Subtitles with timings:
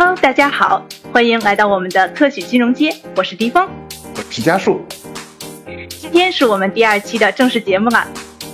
[0.00, 3.68] Hello，大家好，欢迎来到我们的特许金融街，我是迪峰，
[4.14, 4.80] 我是家树。
[5.88, 8.06] 今天是我们第二期的正式节目了，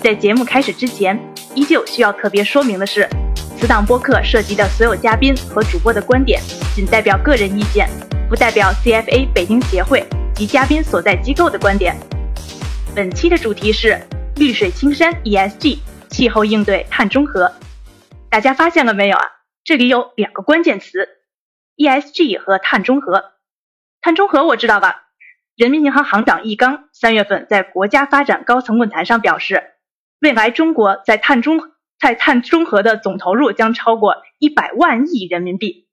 [0.03, 1.21] 在节目开始之前，
[1.55, 3.07] 依旧需要特别说明的是，
[3.59, 6.41] 此档播客涉及的所有嘉宾和主播的观点，
[6.75, 7.91] 仅代表个人意见，
[8.27, 10.03] 不代表 CFA 北京协会
[10.35, 11.95] 及嘉宾所在机构的观点。
[12.95, 14.01] 本期的主题是
[14.37, 15.77] 绿水青山 ESG
[16.09, 17.53] 气候应对碳中和。
[18.31, 19.25] 大家发现了没有啊？
[19.63, 21.07] 这里有两个关键词
[21.77, 23.33] ：ESG 和碳中和。
[24.01, 25.03] 碳中和我知道吧？
[25.57, 29.75] 人民银行行长易纲三月份在国家发展高层论坛上表示，
[30.21, 35.89] 未来中国在碳中在碳中和的总投入将超过一百万亿人民币，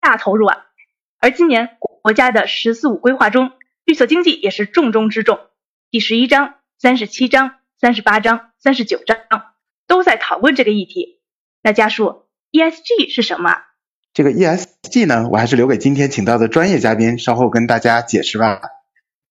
[0.00, 0.66] 大投入啊！
[1.18, 3.52] 而今年国家的“十四五”规划中，
[3.84, 5.40] 绿色经济也是重中之重。
[5.90, 9.18] 第十一章、三十七章、三十八章、三十九章
[9.86, 11.20] 都在讨论这个议题。
[11.62, 13.62] 那家属，ESG 是什么？
[14.14, 18.60] 这个 ESG 呢，我还是留给今天请到的专业嘉宾稍后跟大家解释吧。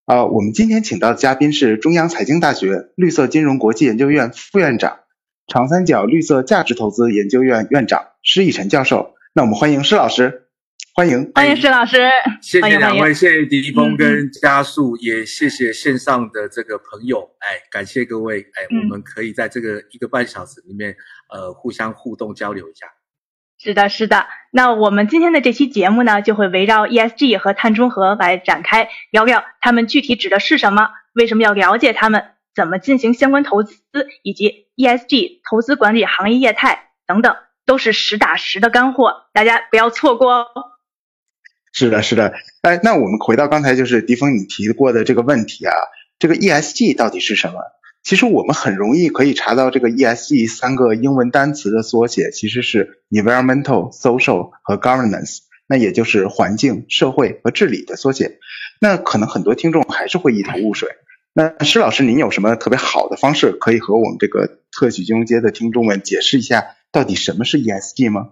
[0.08, 5.02] 呃，我们今天请到的嘉宾是中央财经大学绿色金融国际研究院副院长、
[5.46, 9.14] 长三角绿色价值投资研究院院长施以晨教授。
[9.34, 10.48] 那我们欢迎施老师。
[10.94, 11.98] 欢迎，欢迎施老师，
[12.42, 20.94] 谢谢两位，谢谢迪峰跟加速，也谢谢线上的这个朋友，哎，感谢各位，哎，我们可以在这个一个半小时里面，
[21.32, 22.88] 呃，互相互动交流一下。
[23.64, 33.78] 是的，是的，那我们今天的这期节目呢，就会围绕 ESG 和碳中和来展开聊聊，他们具体指的是什么，为什么要了解他们，怎么进行相关投资，
[34.24, 37.36] 以及 ESG 投资管理行业业态等等，
[37.68, 40.48] 都是实打实的干货，大家不要错过哦。
[41.72, 45.74] 是的，是的，哎，那我们回到刚才就是迪峰你提过的这个问题啊，
[46.18, 47.60] 这个 ESG 到底是什么？
[48.04, 58.40] 其实我们很容易可以查到这个 ESG 三个英文单词的缩写，其实是 Environmental、Social 和 Governance，那也就是环境、社会和治理的缩写。
[58.80, 60.90] 那可能很多听众还是会一头雾水。
[61.34, 68.32] 那施老师，您有什么特别好的方式可以和我们这个特许金融街的听众们解释一下，到底什么是 ESG 吗？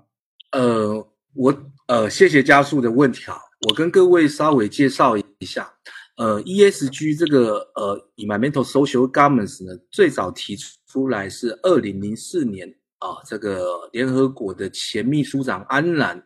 [0.52, 1.58] 呃，我。
[1.90, 3.36] 呃，谢谢加速的问题啊，
[3.68, 5.74] 我跟各位稍微介绍一下，
[6.20, 10.54] 呃，ESG 这个呃，Environmental Social Governance 呢，最早提
[10.86, 16.22] 出来是二零零四年啊，这个联合国的前秘书长安然，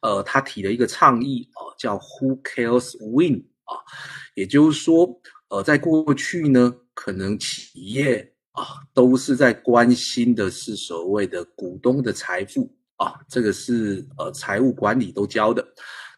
[0.00, 3.74] 呃，他提了一个倡议啊，叫 Who Cares Win 啊，
[4.36, 8.64] 也就是说，呃，在过去呢，可能企业啊，
[8.94, 12.72] 都是在关心的是所谓的股东的财富。
[12.96, 15.66] 啊，这个是呃财务管理都教的，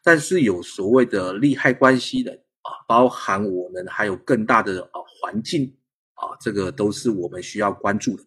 [0.02, 5.74] 但是有所谓的利害关系的啊，包含我们还有更大的啊环境
[6.14, 8.24] 啊，这个都是我们需要关注的。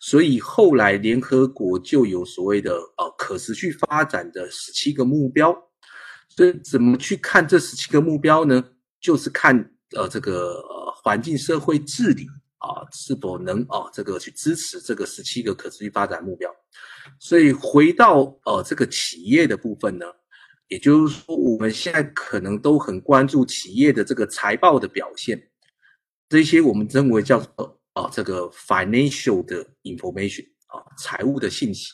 [0.00, 5.54] 所以后来联合国就有所谓的呃可持续发展的十七个目标。
[6.28, 8.64] 所以怎么去看这十七个目标呢？
[9.00, 9.56] 就是看
[9.96, 12.26] 呃这个呃环境社会治理
[12.58, 16.50] 啊是否能啊这个去支持这个十七个可持续发展目标。
[17.18, 20.06] 所以回到呃这个企业的部分呢，
[20.70, 25.50] 也就是说我们现在可能都很关注企业的这个财报的表现，
[26.28, 31.90] 这些我们认为叫做啊这个 financial 的 information 啊财务的信息。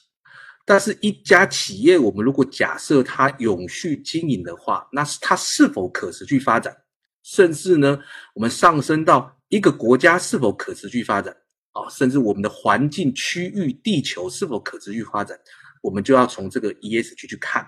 [0.66, 6.76] 但是，一家企业我们如果假设它永续经营的话，那是它是否可持续发展，
[7.22, 7.98] 甚至呢，
[8.34, 11.34] 我们上升到一个国家是否可持续发展。
[11.70, 15.38] 啊，甚至我们的环境区域、地球是否可持续发展，
[15.82, 17.66] 我们就要从这个 ESG 去看。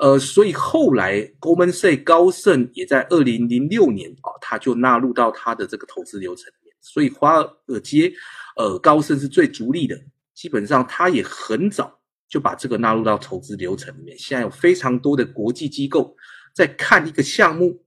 [0.00, 6.74] 呃，所以后来 Goldman s a c 高盛也在二零零六年啊，他就纳入到他的这个投资流程里面。
[6.80, 8.10] 所以华尔街，
[8.56, 9.94] 呃，高盛是最逐利的，
[10.32, 12.00] 基本上他也很早
[12.30, 14.18] 就把这个纳入到投资流程里面。
[14.18, 16.16] 现在有非常多的国际机构
[16.54, 17.84] 在看一个项目、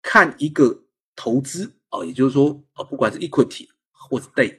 [0.00, 0.84] 看一个
[1.16, 4.56] 投资啊，也就是说，啊，不管是 equity 或者 debt。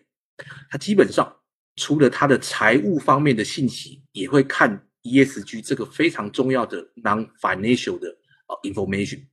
[0.69, 1.37] 它基本上
[1.77, 8.07] 除了它的财务方面的信息，也会看 ESG 这个非常重要的 non-financial 的
[8.47, 9.25] 呃 information，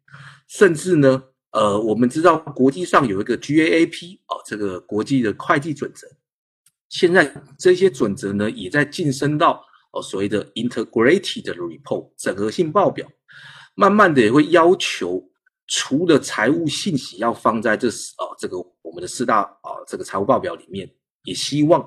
[0.47, 6.06] 甚至呢，呃，我们知道国际上有一个 GAAP 啊，这个国际的会计准则，
[6.88, 13.06] 现在这些准则呢，也在晋升到哦所谓的 integrated report 整合性报表，
[13.75, 15.31] 慢慢的也会要求
[15.67, 20.91] 除了财务信息要放在这四啊这个我们的四大啊这个财务报表里面。
[21.25, 21.82] 也希望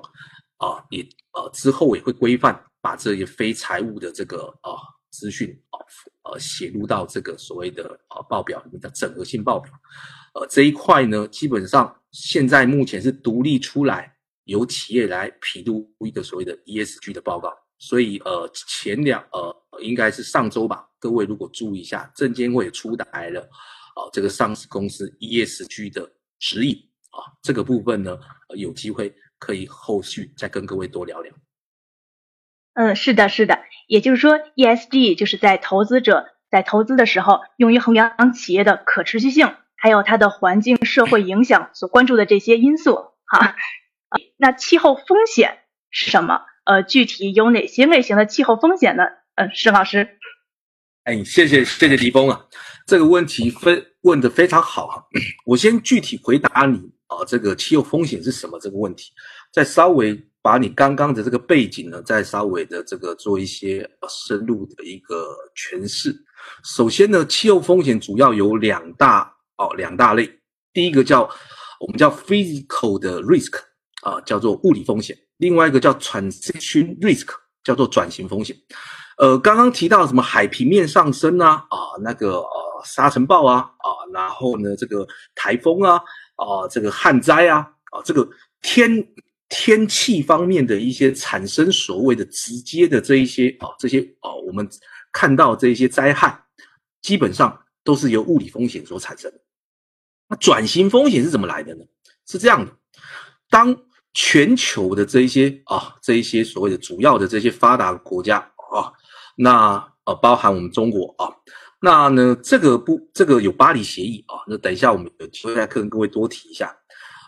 [0.58, 4.76] 啊，也呃之后也会规范把这些非财务的这个啊
[5.10, 5.78] 资讯啊
[6.24, 9.72] 呃写入到这个所谓的啊报表里面的整合性报表，
[10.34, 14.14] 呃这一块呢，基本上现在目前是独立出来
[14.44, 23.40] 由企业来披露一个所谓的 ESG 的报告，所以呃前两呃应该是上周吧，各位如果注意一下，证监会出台了
[23.94, 26.76] 啊这个上市公司 ESG 的指引。
[27.12, 28.18] 啊，这个部分呢
[28.56, 31.30] 有机会可以后续再跟各位多聊聊。
[32.74, 43.56] 嗯，是的，是的，也就是说 ESG 就是在投资者在投资的时候用于衡量企业的可持续性，还有它的环境社会影响所关注的这些因素哈。
[44.36, 45.58] 那气候风险
[45.90, 46.42] 是什么？
[46.64, 49.04] 呃，具体有哪些类型的气候风险呢？
[49.34, 50.18] 嗯，沈老师。
[51.04, 52.46] 哎，谢谢谢谢李峰啊，
[52.86, 55.04] 这个问题非问的非常好哈。
[55.44, 56.78] 我先具体回答你
[57.08, 59.10] 啊，这个气候风险是什么这个问题，
[59.52, 66.12] 再稍微把你刚刚的这个背景呢，再稍微的这个做一些深入的一个诠释。
[66.64, 70.28] 首先呢，气候风险主要有两大哦两大类，
[70.72, 71.22] 第一个叫
[71.78, 73.54] 我们叫 physical 的 risk
[74.02, 75.16] 啊，叫做物理风险。
[75.36, 77.28] 另外一个叫 transition risk，
[77.62, 78.56] 叫做转型风险。
[79.18, 85.06] 呃，刚刚提到什么海平面上升啊，啊，那个呃沙尘暴啊，啊，然后呢这个
[85.36, 85.96] 台风啊，
[86.34, 87.58] 啊，这个旱灾啊，
[87.92, 88.28] 啊，这个
[88.62, 88.90] 天
[89.54, 94.66] 天气方面的一些产生所谓的直接的这一些啊，这些啊，我们
[95.12, 96.42] 看到这一些灾害，
[97.02, 99.38] 基本上都是由物理风险所产生的。
[100.28, 101.84] 那转型风险是怎么来的呢？
[102.26, 102.72] 是这样的，
[103.50, 103.76] 当
[104.14, 108.38] 全球的这一些啊，这一些所谓的主要的这些发达国家
[108.72, 108.90] 啊，
[109.36, 111.28] 那呃包含我们中国啊，
[111.78, 116.74] 那呢这个不这个有巴黎协议啊，那等一下我们有机会再跟各位多提一下。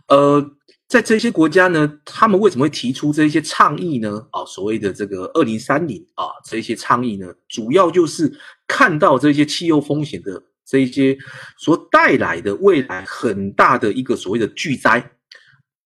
[0.09, 0.43] 呃，
[0.89, 4.27] 在这些国家呢，他们为什么会提出这些倡议呢？
[4.31, 8.33] 啊，所谓的这个二零三零啊，这些倡议呢，主要就是
[8.67, 11.17] 看到这些气候风险的这一些
[11.59, 15.11] 所带来的未来很大的一个所谓的巨灾。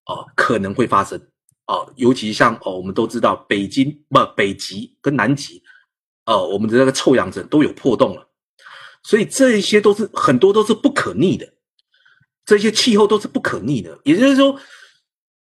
[0.06, 1.21] 哦，可能会发生
[1.67, 5.62] 哦，尤其像哦，我们都知道北京不北极跟南极，
[6.25, 8.27] 哦，我们的那个臭氧层都有破洞了，
[9.03, 11.53] 所以这一些都是很多都是不可逆的，
[12.47, 14.00] 这些气候都是不可逆的。
[14.05, 14.59] 也就是说，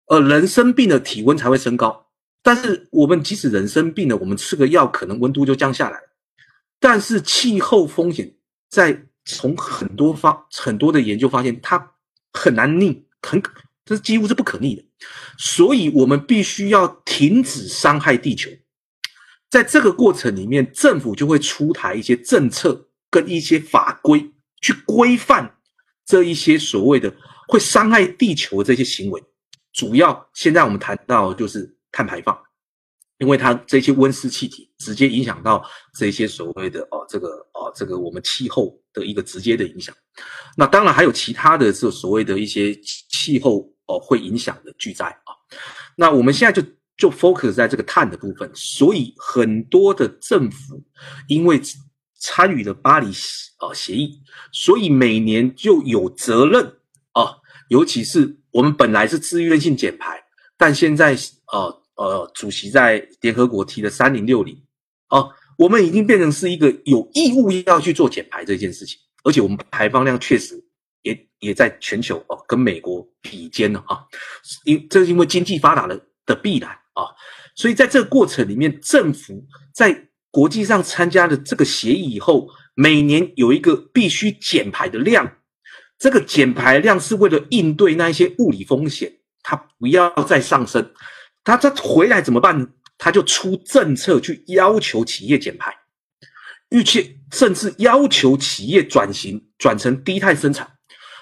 [0.06, 2.08] 呃，人生病了，体温才会升高，
[2.42, 5.98] 但是我们即使人生病了，我们吃个药，可能温度就降下来。
[6.78, 8.34] 但是气候风险
[8.68, 11.92] 在从很多方很多的研究发现，它
[12.32, 13.42] 很难逆，很。
[13.84, 14.84] 这几乎是不可逆的，
[15.36, 18.48] 所以我们必须要停止伤害地球。
[19.50, 25.56] 在这个过程里面，政府就会出台一些政策跟一些法规，去规范
[26.06, 27.12] 这一些所谓的
[27.48, 29.20] 会伤害地球的这些行为。
[29.72, 32.38] 主要现在我们谈到就是碳排放，
[33.18, 35.64] 因为它这些温室气体直接影响到
[35.98, 39.94] 这些所谓的哦这个哦这个我们气候的一个直接的影响。
[40.56, 42.74] 那当然还有其他的这所谓的一些
[43.10, 43.70] 气候。
[43.86, 45.34] 哦，会影响的巨灾啊！
[45.96, 46.66] 那我们现在就
[46.96, 50.80] 就 focus 在这个碳的部分，所以很多的政府
[51.26, 51.60] 因为
[52.14, 53.08] 参与了巴黎
[53.58, 54.22] 啊协议，
[54.52, 56.64] 所以每年就有责任
[57.10, 60.22] 啊，尤其是我们本来是自愿性减排，
[60.56, 61.16] 但现在
[61.52, 64.56] 呃呃，主席在联合国提的三零六零
[65.08, 65.24] 啊，
[65.58, 70.62] 我们已经变成是一个有义务要去做减排这件事情，而且我们排放量确实。
[71.04, 74.06] 也也在全球哦，跟美国比肩了啊，
[74.64, 77.10] 因这是因为经济发达的的必然啊，
[77.56, 79.44] 所以在这个过程里面，政府
[79.74, 85.28] 在国际上参加了这个协议以后，每年有一个必须减排的量，
[86.02, 89.08] 这个减排量是为了应对那一些物理风险，
[89.40, 90.90] 它不要再上升，
[91.44, 92.66] 它它回来怎么办呢？
[92.98, 95.72] 他就出政策去要求企业减排，
[96.70, 100.68] 预期甚至要求企业转型转成低碳生产。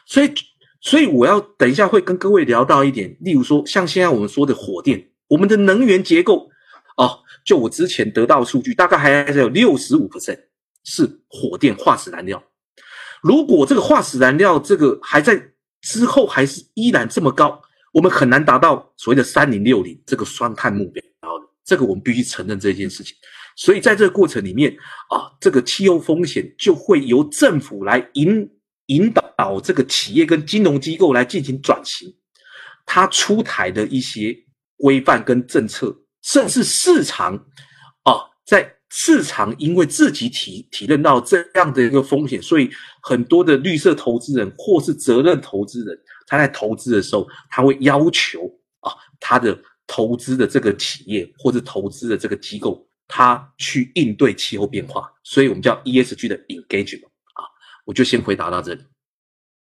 [0.07, 0.33] 所以，
[0.81, 6.49] 所以我要等一下会跟各位聊到一点，例如说，像现在我们说的火电，我们的能源结构
[6.97, 10.09] 哦，就我之前得到数据，大概还是有六十五
[10.85, 12.43] 是火电化石燃料。
[13.23, 15.41] 如果这个化石燃料这个还在
[15.83, 17.61] 之后还是依然这么高，
[17.93, 21.47] 我们很难达到所谓的三零六零这个双碳目标的。
[21.65, 23.15] 这个我们必须承认这件事情。
[23.57, 24.73] 所以在这个过程里面
[25.11, 28.51] 啊，这个气候风险就会由政府来引。
[28.87, 32.13] 引导这个企业跟金融机构来进行转型，
[32.85, 34.37] 它出台的一些
[34.77, 37.39] 规范跟政策，甚至市场，
[38.91, 42.69] 市场因为自己体体认到这样的一个风险，所以
[43.03, 48.41] 很多的绿色投资人或是责任投资人，他在投资的时候，他会要求
[48.81, 49.57] 啊，他的
[49.87, 57.07] 投资的这个企业或者投资的这个机构，他去应对气候变化，所以我们叫 ESG 的 engagement。
[57.35, 57.47] 啊
[57.87, 58.83] 我就先回答到这里。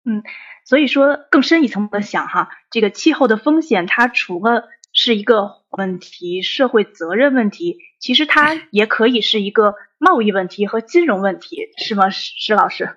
[0.05, 0.23] 嗯，
[0.65, 12.95] 所以说更深一层的想哈，这个气候的风险，它除了是一个问题，社会责任问题，其实它也可以是一个贸易问题和金融问题，是吗，施老师？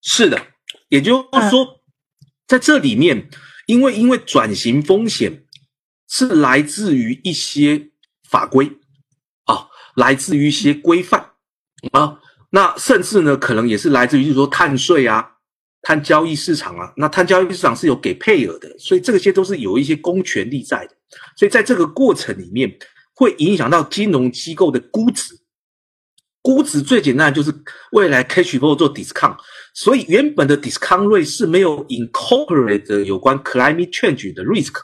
[0.00, 0.40] 是的，
[0.88, 1.80] 也就是说，
[2.46, 3.28] 在这里面，
[3.66, 5.44] 因为因为转型风险
[6.08, 7.90] 是来自于一些
[8.28, 8.70] 法规
[9.44, 11.32] 啊，来自于一些规范
[11.92, 12.18] 啊，
[12.50, 15.28] 那甚至呢，可能也是来自于就是说碳税啊。
[15.84, 20.94] 碳交易市场啊，那碳交易市场是有给配额的，所以这些都是有一些公权力在的，
[21.36, 22.70] 所以在这个过程里面
[23.14, 25.34] 会影响到金融机构的估值。
[26.42, 27.54] 估值最简单的就是
[27.92, 29.36] 未来 cash flow 做 discount，
[29.74, 34.74] 所以原本的 discount rate 是没有 incorporate 有关 climate change 的 risk，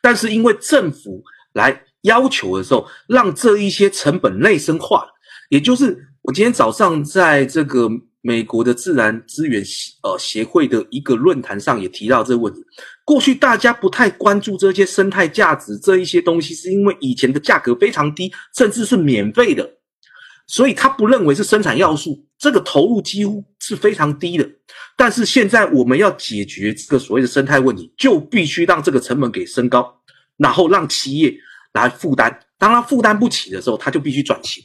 [0.00, 1.22] 但是因为政府
[1.52, 5.06] 来要求的时候，让这一些成本内生化，
[5.50, 7.88] 也就是我今天早上在这个。
[8.24, 12.60] 美国的自然资源协呃协会的一个论坛上也提到这个问题。
[13.04, 19.68] 过去大家不太关注这些生态价值这一些东西，是因为以前的价格非常低，甚至是免费的，
[20.46, 24.48] 所以他不认为是生产要素，这个投入几乎是非常低的。
[24.96, 30.00] 但是现在我们要解决这个所谓的生态问题，就必须让这个成本给升高，
[30.36, 31.34] 然后让企业
[31.72, 32.40] 来负担。
[32.58, 34.64] 当他负担不起的时候，他就必须转型，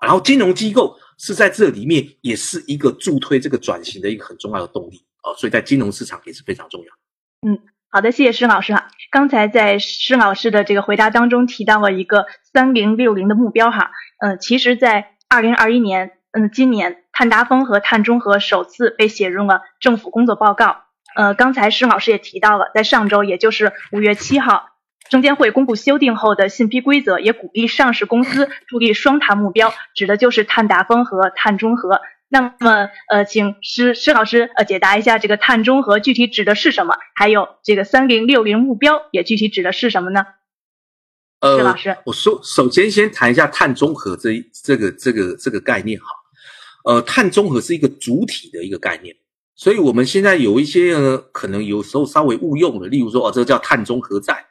[0.00, 0.96] 然后金融机构。
[1.16, 7.48] 是在这里面也是一个助推这个转型的一个很重要的动力啊，所以在金融市场也是非常重要。
[7.48, 7.56] 嗯，
[7.94, 8.88] 好的，谢谢施老师哈。
[9.12, 20.78] 刚才在施老师的这个回答当中提到了一个三零六零的目标哈，嗯，其实，在二零二一年，嗯，今年碳达峰和碳中和首次被写入了政府工作报告。
[21.14, 24.70] 呃，刚才施老师也提到了，在上周，也就是五月七号。
[25.08, 32.00] 证监会公布修订后的信批规则，也鼓励上市公司助力双碳目标，指的就是碳达峰和碳中和。
[32.28, 36.96] 那么，呃，请施施老师呃解答一下，这个碳中和具体指的是什么？
[37.14, 40.26] 还有这个三零六零目标也具体指的是什么呢？
[41.40, 46.06] 呃，施老师，我首首先先谈一下碳中和这这个这个这个概念哈。
[46.84, 49.14] 呃，碳中和是一个主体的一个概念，
[49.54, 54.44] 所以我们现在有一些呢，可能有时候稍微误用了，例如说哦，这个叫碳中和债。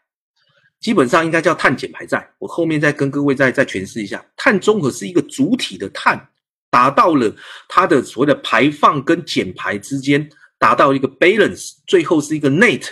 [0.80, 6.30] 基本上应该叫碳减排债，我后面再跟各位再再诠释一下，碳中和是一个主体的碳
[6.74, 7.32] 达到了
[7.70, 10.28] 它的所谓的排放跟减排之间
[10.58, 12.84] 达到一个 balance，最后是一个 net，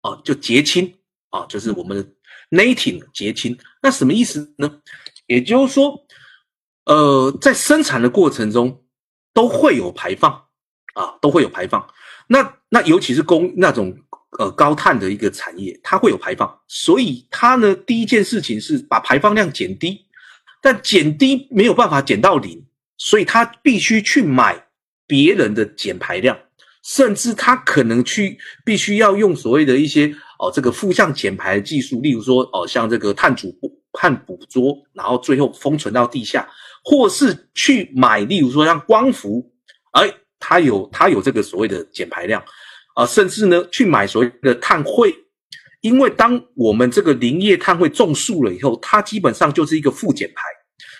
[0.00, 0.92] 啊，就结清
[1.30, 2.04] 啊，就是我们的
[2.50, 3.56] netting 结清。
[3.80, 4.80] 那什么意思呢？
[5.26, 6.04] 也就是说，
[6.86, 8.82] 呃，在生产的过程中
[9.32, 10.32] 都会有排放
[10.94, 11.86] 啊，都会有排放。
[12.26, 13.96] 那那尤其是工那种。
[14.38, 20.06] 呃，高碳的一个产业，它会有排放，所以它呢，第一件事情是把排放量减低，
[20.62, 22.64] 但减低没有办法减到零，
[23.04, 24.64] 所以他必须去买
[25.08, 26.38] 别人的减排量，
[26.84, 30.06] 甚至他可能去必须要用所谓的一些
[30.38, 33.52] 哦，这个负向减排的技术，例如说哦，像这个碳捕
[33.92, 36.48] 碳捕捉，然后最后封存到地下，
[36.84, 39.52] 或是去买，例如说像光伏，
[39.94, 42.40] 哎，它有它有这个所谓的减排量。
[42.94, 45.12] 啊，甚至呢，去买所谓的碳汇，
[45.80, 50.42] 因为当我们这个林业碳汇种树了以后，它基本上就是一个负减排，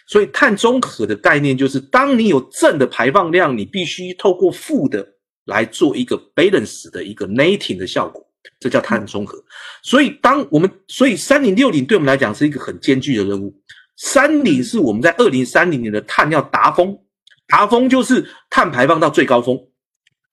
[0.07, 5.07] 所以碳中和的概念就是，当你有正的排放量，你必须透过负的
[5.47, 8.27] 来做一个 balance 的一个 netting 的效果，
[8.61, 9.43] 这叫碳中和。
[9.83, 13.55] 所以，当我们所以三零六零对我们来讲是一个很艰巨的任务。
[13.97, 16.99] 三零是我们在二零三零年的碳要达峰，
[17.47, 19.57] 达峰就是碳排放到最高峰，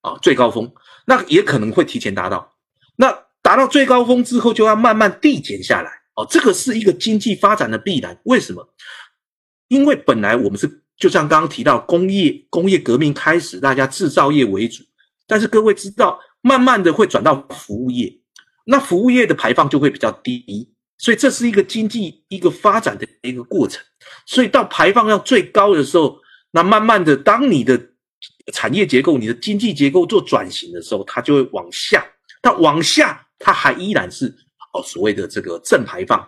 [0.01, 0.71] 啊，最高峰。
[1.05, 2.55] 那也可能会提前达到，
[2.95, 3.11] 那
[3.41, 8.17] 达到最高峰之后就要慢慢递减下来哦，这个是一个经济发展的必然。
[8.23, 8.67] 为什么？
[9.69, 14.83] 因为本来我们是就像刚刚提到工业工业革命开始，大家制造业为主，
[15.25, 18.13] 但是各位知道，慢慢的会转到服务业，
[18.65, 23.81] 那服务业的排放就会比较低，所以这是一个经济一个发展的一个过程。
[24.25, 26.19] 所以到排放量最高的时候，
[26.51, 27.79] 那慢慢的当你的。
[28.51, 32.03] 产业结构，你的经济结构做转型的时候，它就会往下。
[32.41, 34.25] 它往下，它还依然是
[34.73, 36.27] 哦所谓的这个正排放。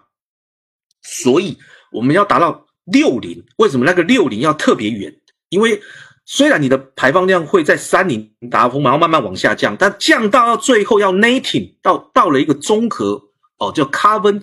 [1.02, 1.58] 所以
[1.92, 5.14] 我们要达到六零，为什么那个六零要特别远？
[5.50, 5.82] 因为
[6.26, 13.22] 虽然你的排放量会在三零达峰，然后慢慢往下降，但降到到最后要 netting 到到了一个综合
[13.58, 14.42] 哦，叫 carbon，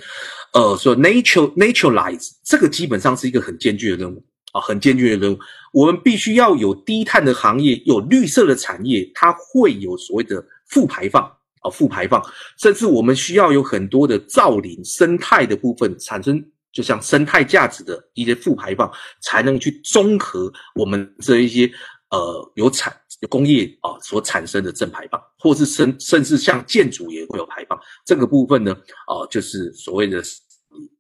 [0.53, 4.25] 呃，说 nature naturalize，这个基本上是一个很艰巨的任务。
[4.53, 5.39] 啊，很艰巨的任务，
[5.75, 11.23] 我们必须要有低碳的行业，有绿色的产业，它会有所谓的负排放
[11.61, 12.25] 啊，负排放，
[12.57, 18.91] 甚至我们需要有很多的造林生态的部分产生，就像生态价值的一些负排放，
[19.23, 21.71] 才能去综合我们这一些
[22.11, 22.95] 呃有产
[23.29, 28.73] 工业啊所产生的正排放，或是甚甚至像建筑也会有排放，这个部分呢，
[29.07, 30.19] 啊，就是所谓的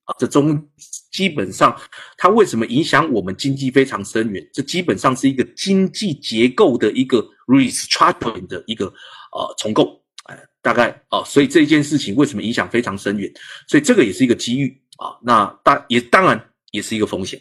[0.04, 0.68] 啊，这中
[1.12, 1.78] 基本上
[2.16, 4.44] 它为什么影响我们经济非常深远？
[4.52, 13.30] 这基本上是一个经济结构的一个 restructuring 的一个呃重构，哎，大概啊，所以这件事情为什么影响非常深远？
[13.68, 17.40] 所以这个也是一个机遇啊，那当也当然也是一个风险。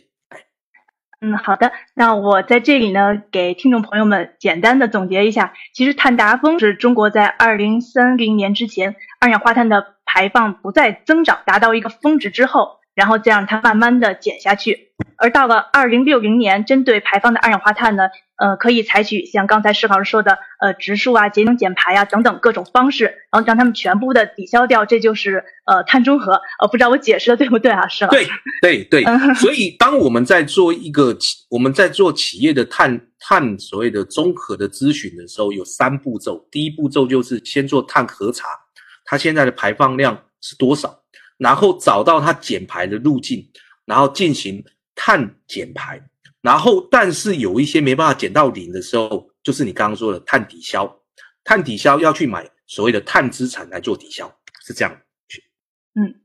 [1.19, 1.71] 嗯，好的。
[1.93, 5.53] 那我在这里呢，给听众朋友们简单的总结一下。
[5.73, 12.77] 其实碳达峰是中国在二零三零年之前，二氧化碳的排放不再增长，达到一个峰值之后。
[12.97, 26.33] 然后再让它慢慢的减下去，而到了二零六零年，针对排放的二氧化碳呢，呃，可以采取像刚才施老师说的，呃，植树啊、节能减排啊等等各种方式，然后让它们全部的抵消掉，这就是呃碳中和。
[26.61, 28.27] 呃，不知道我解释的对不对啊，施老师？
[28.61, 29.33] 对对对。
[29.35, 36.47] 所以当我们在做一个企，我们在做企业的碳碳所谓的综合的咨询的时候，有三步骤。
[36.51, 38.45] 第一步骤就是先做碳核查，
[39.03, 40.99] 它现在的排放量是多少？
[41.39, 43.43] 然后找到它减排的路径，
[43.85, 44.63] 然后进行
[44.97, 46.01] 碳减排，
[46.41, 50.97] 然后但是有一些没办法减到零的时候，就是你刚刚说的碳抵消，
[51.43, 54.35] 碳抵消要去买所谓的碳资产来做抵消，
[54.65, 54.97] 是这样。
[55.93, 56.15] 嗯，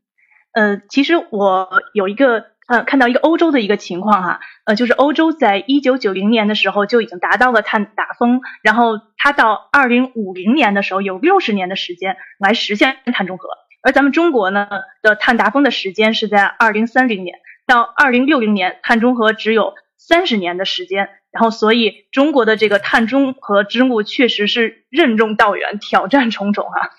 [0.53, 13.49] 呃，其实我有一个呃看到一个欧洲的一个情况哈，呃，就是欧洲在一九九零年的时候就已经达到了碳达峰，然后它到二零五零年的时候有六十年的时间来实现碳中和。
[13.85, 14.69] 而咱们中国呢
[15.03, 26.91] 的碳达峰的时间是在二零三零年到二零六零年，碳中和只有三十年的时间，然后所以中国的这个碳中和之路确实是任重道远，挑战重重啊。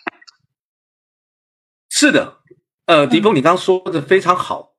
[1.89, 2.39] 是的，
[2.85, 4.73] 呃，迪峰，你刚刚说的非常好，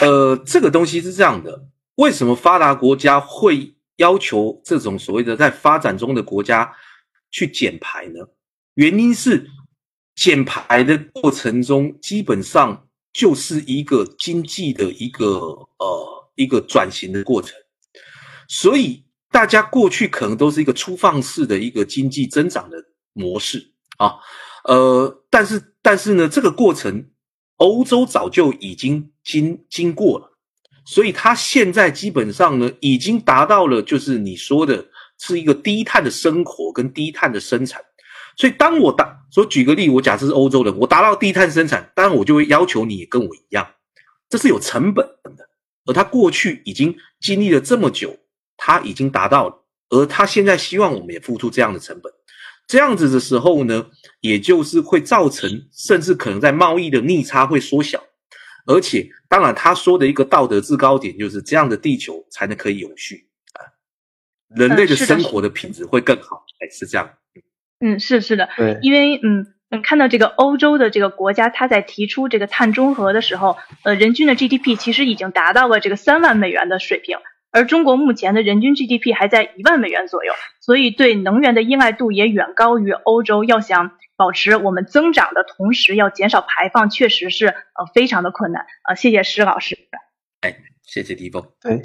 [0.00, 1.66] 呃，这个东西是这样的，
[1.96, 6.74] 为什么发达国家会要求这种所谓的在发展中的国家
[7.30, 8.28] 去减排呢？
[8.74, 9.50] 原因是。
[10.18, 12.87] 减排的过程中，基本上
[13.18, 17.50] 就是一个经济的一个呃一个转型的过程，
[18.46, 19.02] 所以
[19.32, 22.76] 大家过去可能都是一个粗放式的一个经济增长的
[23.12, 24.14] 模式啊，
[24.62, 27.10] 呃，但是但是呢，这个过程
[27.56, 30.38] 欧洲早就已经经经过了，
[30.86, 34.86] 所以它现在基本上呢，已经达到了就是你说的
[35.18, 37.82] 是一个低碳的生活跟低碳的生产。
[38.38, 43.68] 所以，当我达，说举个例，我假设是欧洲人，我达到低碳生产，当然我就会要求你也跟我一样，
[44.28, 45.48] 这是有成本的。
[45.86, 48.16] 而他过去已经经历了这么久，
[48.56, 52.12] 他已经达到了，而他现在希望我们也付出这样的成本，
[52.68, 53.86] 这样子的时候呢，
[54.20, 58.00] 也就是会造成，甚至可能在贸易的逆差会缩小，
[58.66, 63.66] 而且，当然他说的一个道德制高点就是这样的地球才能可以永续啊，
[64.54, 67.10] 人类的生活的品质会更好，哎，是这样。
[67.80, 77.18] 嗯，是是的，对，因为嗯嗯，看到这个欧洲的这个国家，它在提出这个碳中和的时候，呃，人均的 GDP 其实已经达到了这个三万美元的水平，
[77.52, 83.44] 而中国目前的人均 GDP 还在一万美元左右，所以对能源的依赖度也远高于欧洲。
[83.44, 88.66] 要想保持我们增长的同时要减少排放，确实是呃非常的困难。
[88.88, 89.78] 呃，谢谢施老师。
[90.40, 91.44] 哎，谢谢迪峰。
[91.60, 91.82] 对，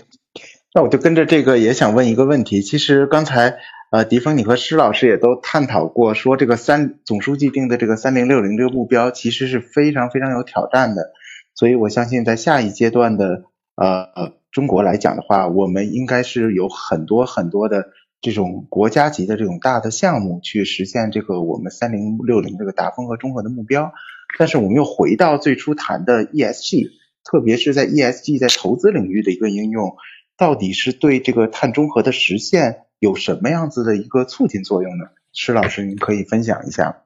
[0.73, 3.59] 那我就跟着这个也想问一个问题，其实刚才。
[3.93, 11.11] 呃，迪峰，你和施老师也都探讨过，说这个三总书记定的这个三零六零这个目标，其实是非常非常有挑战的。
[11.53, 13.43] 所以我相信，在下一阶段的
[13.75, 23.93] 呃中国来讲的话，我们应该是有很多很多的这种国家级的这种大的项目去实现这个我们三零六零这个达峰和中和的目标。
[24.39, 26.89] 但是我们又回到最初谈的 ESG，
[27.23, 29.97] 特别是在 ESG 在投资领域的一个应用，
[30.35, 32.79] 到底是对这个碳中和的实现？
[33.03, 35.03] 有什么样子的一个促进作用呢？
[35.33, 37.03] 施老师，您可以分享一下。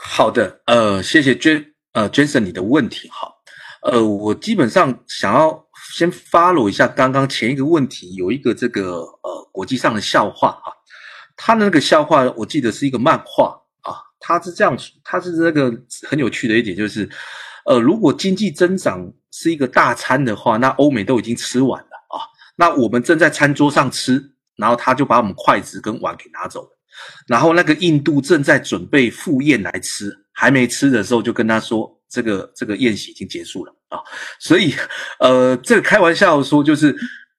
[0.00, 1.62] 好的，呃，谢谢娟，
[1.92, 3.30] 呃，Jason，你的问题哈，
[3.82, 10.72] 呃，我基本上想要先 follow 一下刚刚前一个问题，有一个这个呃国际上的笑话啊，
[11.36, 15.70] 他那个笑话我记得是一个漫画啊，他是这样，他是那个
[16.08, 17.06] 很有趣的一点就是，
[17.66, 22.24] 呃，如果经济增长是一个大餐的话，那欧美都已经吃完了啊，
[22.56, 24.32] 那我们正在餐桌上吃。
[24.58, 26.68] 然后他就把我们筷子跟碗给拿走了，
[27.26, 33.98] 然后那个印度正在准备赴宴来吃，还没吃的时候就跟他说，这个这个宴席已经结束了啊，
[34.38, 34.74] 所以
[35.20, 36.94] 呃，这个开玩笑说就是，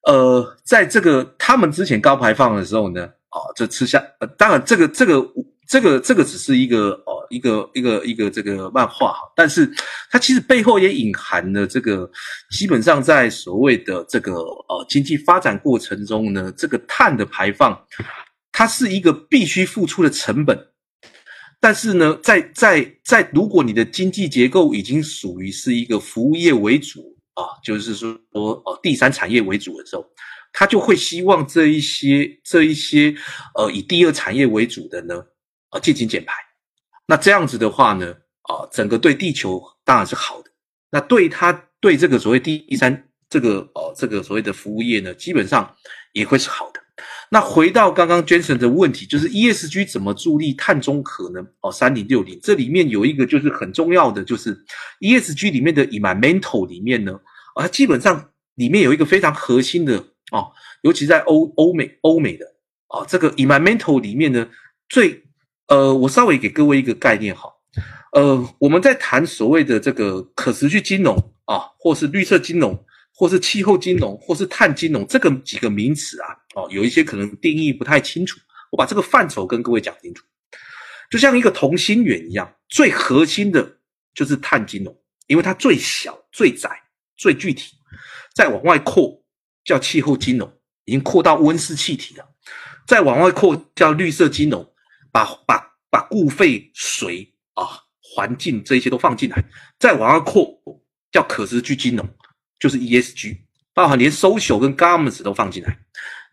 [0.08, 5.24] 呃，在这个他们之前高排放的时候呢，啊，这吃下，呃，当然这个这个。
[5.70, 9.70] 这个这个只是一个哦，一个一个一个这个漫画哈，但是
[10.10, 12.10] 它其实背后也隐含了这个，
[12.50, 17.80] 基本上在所谓的这个呃经济发展过程中呢，这个碳的排放，
[18.50, 20.58] 它是一个必须付出的成本。
[21.60, 30.04] 但是呢，在在在，如果你的经济结构已经属于是一个服务业为主啊，就是说呃第三产业为主的时候，
[30.52, 33.14] 他就会希望这一些这一些
[33.54, 35.22] 呃以第二产业为主的呢
[35.70, 36.34] 啊进行减排。
[37.06, 40.50] 那这样子的话呢啊，整个对地球当然是好的。
[40.90, 45.74] 那对他对这个所谓第第三这个哦这个所谓的服务业呢，基本上
[46.12, 46.80] 也会是好的。
[47.32, 51.40] 那回到刚刚 Jason 的问题，就是 ESG 怎么助力碳中和呢？
[51.60, 54.64] 哦，三零六零这里面有一个就是很重要的，就是
[54.98, 57.18] ESG 里面的 environmental 里面呢，
[57.54, 59.96] 啊，基本上里面有一个非常核心的
[60.32, 60.50] 哦，
[60.82, 62.44] 尤其在欧欧美欧美的
[62.88, 64.48] 啊，这个 environmental 里面呢，
[64.88, 65.24] 最
[65.70, 67.50] 呃，我稍微给各位一个概念哈，
[68.12, 72.78] 呃，我们在谈所谓的这个可持续金融啊，或是绿色金融。
[73.12, 78.40] 或是气候金融，或是碳金融，这个几个名词啊，哦，有一些可能定义不太清楚。
[78.70, 80.24] 我把这个范畴跟各位讲清楚，
[81.10, 83.76] 就像一个同心圆一样，最核心的
[84.14, 86.70] 就是碳金融，因为它最小、最窄、
[87.18, 87.74] 最具体。
[88.34, 89.22] 再往外扩
[89.66, 90.50] 叫气候金融，
[90.86, 92.24] 已经扩到温室气体了。
[92.86, 94.66] 再往外扩叫绿色金融，
[95.12, 97.66] 把把把固废水啊、
[98.00, 99.44] 环境这些都放进来。
[99.78, 100.60] 再往外扩
[101.12, 102.08] 叫可持续金融。
[102.58, 103.38] 就是 ESG，
[103.72, 105.78] 包含连 social 跟 governance 都放进来，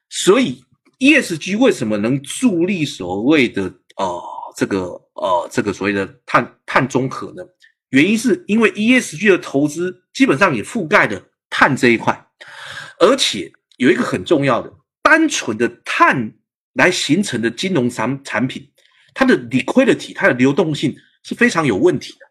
[0.09, 0.61] 所以
[0.99, 3.63] ESG 为什么能助力所谓的
[3.95, 4.21] 呃
[4.57, 7.41] 这个呃这个所谓的碳碳中和呢？
[7.91, 12.27] 原因是因为 ESG 的投资基本上也覆盖了碳这一块，
[12.99, 14.69] 而且有一个很重要的，
[15.01, 16.33] 单纯的碳
[16.77, 18.71] 来形成的金融产产品，
[19.13, 22.25] 它的 liquidity 它的流动性是非常有问题的，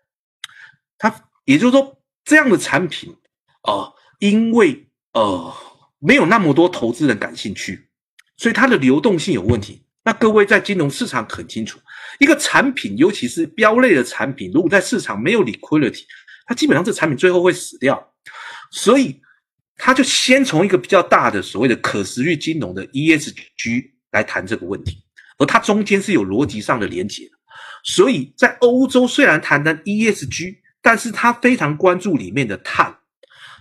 [0.97, 3.15] 它也就是说这样的产品。
[3.63, 5.53] 啊，因为呃
[5.99, 7.89] 没有那么多投资人感兴趣，
[8.37, 9.85] 所以它的流动性有问题。
[10.05, 11.81] 那各位在金融市场很清楚，
[12.21, 16.05] 一个产品，尤其是标类的产品，如果在市场没有 liquidity，
[16.47, 18.13] 它基本上这产品最后会死掉。
[18.71, 19.21] 所以
[19.77, 25.03] 他就先从一个比较大的所谓的可持续金融的 ESG 来谈这个问题，
[25.39, 27.33] 而它中间是有逻辑上的连结的。
[27.85, 32.97] 所以在欧洲虽然谈谈 ESG，但是它非常关注里面的碳。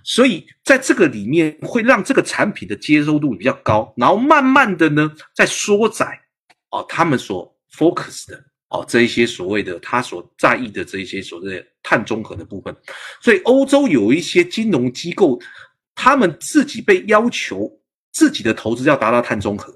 [0.08, 6.22] 所以在这个里面会让这个产品的接受度比较高，然后慢慢的呢在缩窄
[6.70, 12.76] 哦，他们所 focus 的哦这一些所谓的他所在意的这一些所谓的碳中和的部分。
[13.20, 15.40] 所以欧洲有一些金融机构，
[15.96, 17.68] 他们自己被要求
[18.12, 19.76] 自己的投资要达到碳中和，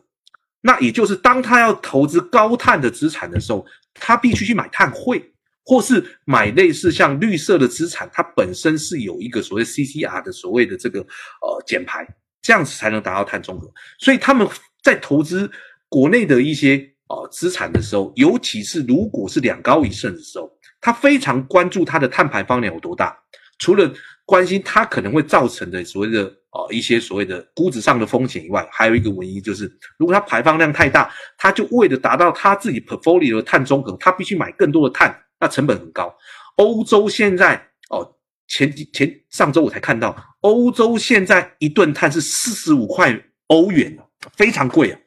[0.62, 5.34] 那也就是当他要投资高碳的资产的时候，他必须去买碳汇。
[5.66, 12.08] 或是买类似像绿色的资产，它本身是有一个所谓 CCR 的所谓的这个呃减排，
[12.42, 13.72] 这样子才能达到碳中和。
[14.00, 14.48] 所以他们
[14.82, 15.48] 在投资
[15.88, 23.16] 国内的一些呃资产的时候，尤其是如果是两高一胜的时候，他非常关注它的碳排放量有多大。
[23.60, 23.94] 除了
[24.30, 29.66] 关心它可能会造成的所谓的呃一些所谓的估值上的风险以外，还有一个原因就是，
[29.98, 35.20] 如果它排放量太大，它就为了达到它自己 portfolio 的碳中和，它必须买更多的碳。
[35.40, 36.16] 那成本很高，
[36.58, 37.56] 欧洲现在
[37.90, 38.08] 哦，
[38.48, 43.98] 前几前上周我才看到，欧洲现在一吨碳是四十五块欧元
[44.36, 45.00] 非常贵啊！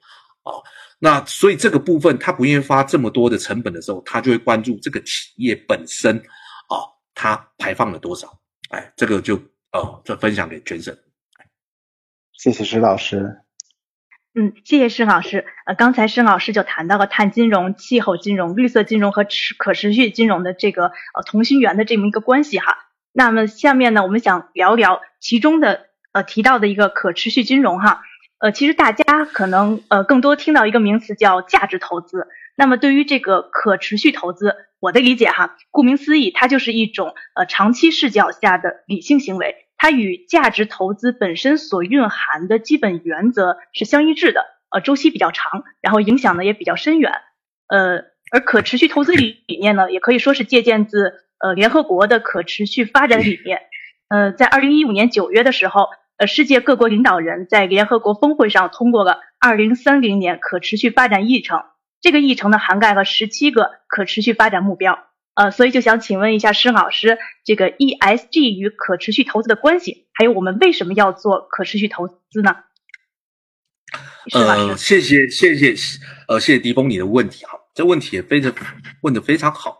[0.44, 0.62] 哦，
[0.98, 6.16] 那所以这个部分他不愿意花这么多的成本的时候，他就会关注这个企业本身
[6.68, 8.41] 哦，它排放了多少？
[8.72, 9.36] 哎，这个就
[9.70, 10.96] 哦，这分享给全省。
[12.32, 13.42] 谢谢施老师。
[14.34, 15.44] 嗯，谢谢施老师。
[15.66, 22.78] 呃，刚才施老师就谈到了碳金融、气候金融、绿色金融和持可持续金融的这个呃同心圆的这么一个关系哈。
[23.12, 28.00] 那么下面呢，我们想聊聊其中的呃提到的一个可持续金融哈。
[28.38, 32.26] 呃，其实大家可能呃更多听到一个名词叫价值投资。
[32.56, 39.56] 那么对于这个可持续投资，我的理解哈，顾名思义，它就是一种呃长期视角下的理性行为。
[39.76, 47.10] 它与价值投资本身所蕴含的基本原则是相一致的，呃，周期比较长，然后影响呢也比较深远，
[47.66, 53.62] 呃，而可持续投资理理念呢，也可以说是借鉴自呃联合国的可持续发展理念，
[54.08, 61.64] 呃，在二零一五年九月的时候，呃，世界各国领导人在联合国峰会上通过了二零三零年可持续发展议程，
[62.02, 64.98] 这个议程呢涵盖了十七个可持续发展目标。
[65.34, 72.54] 呃，所以就想请问一下施老师，这个 ESG 与可持续投资的关系，还有我们为什么要做可持续投资呢？
[74.34, 75.74] 呃，谢谢谢谢，
[76.28, 78.52] 呃，谢谢迪峰你的问题哈，这问题也非常
[79.00, 79.78] 问的非常好。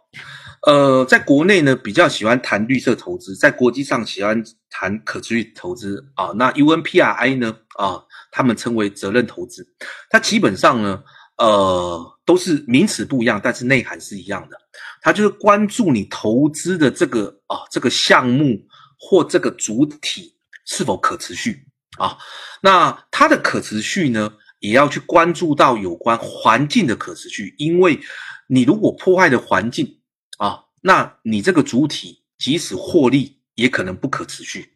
[0.67, 6.33] 呃，在国内呢比较喜欢谈绿色投资，在国际上喜欢谈可持续投资啊。
[6.35, 9.67] 那 UNPRI 呢啊，他们称为责任投资，
[10.09, 11.03] 它基本上呢，
[11.37, 12.12] 呃。
[12.25, 14.57] 都是名词不一样，但是内涵是一样的。
[15.01, 18.61] 它就是关注你投资的这个啊这个项目
[18.99, 21.67] 或这个主体是否可持续
[21.99, 22.17] 啊。
[22.63, 27.99] 那它的可持续呢，也要去关注到有关环境的可持续，因为
[28.47, 29.99] 你如果破坏的环境
[30.39, 34.75] 啊，那你这个主体即使获利也可能不可持续。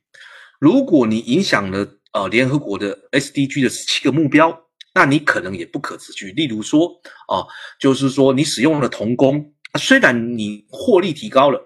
[0.59, 4.66] 如果你影响了呃联合国的 SDG 的十七个目标。
[4.97, 6.33] 那你可能也不可持续。
[6.33, 6.89] 例如说，
[7.29, 7.45] 啊，
[7.79, 11.61] 就是说你使用了童工，虽然你获利提高了，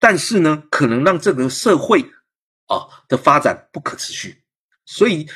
[0.00, 2.00] 但是呢，可能让这个社会
[2.66, 4.42] 啊的发展不可持续。
[4.84, 5.28] 所以，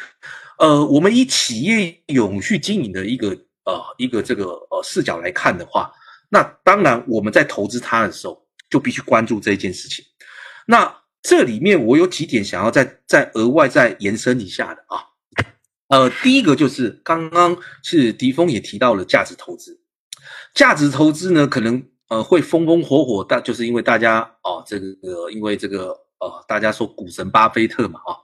[0.58, 3.28] 呃，我们以企业永续经营的一个
[3.64, 5.92] 呃一个这个呃视角来看的话，
[6.28, 10.04] 那当然我们在投资它的时候就必须关注这件事情。
[10.66, 15.14] 那这里面我有几点想要再再额外再延伸一下的啊。
[15.88, 19.80] 呃，第一个就是刚刚是迪峰也提到了价值投资，
[20.52, 28.18] 价值投资呢可能呃会风风火火，但就是因为大家哦这个因为这个呃大家说股神巴菲特嘛啊，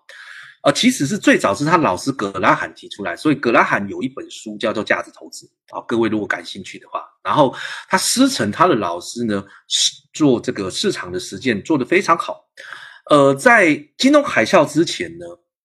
[0.64, 7.54] 呃其实是最早是他老师葛拉罕提出来，所以葛拉罕有一本书叫做价值投资啊，各位如果感兴趣的话，然后
[7.88, 12.44] 他师承他的老师呢是做这个市场的实践做得非常好，
[13.08, 15.24] 呃在金融海啸之前呢。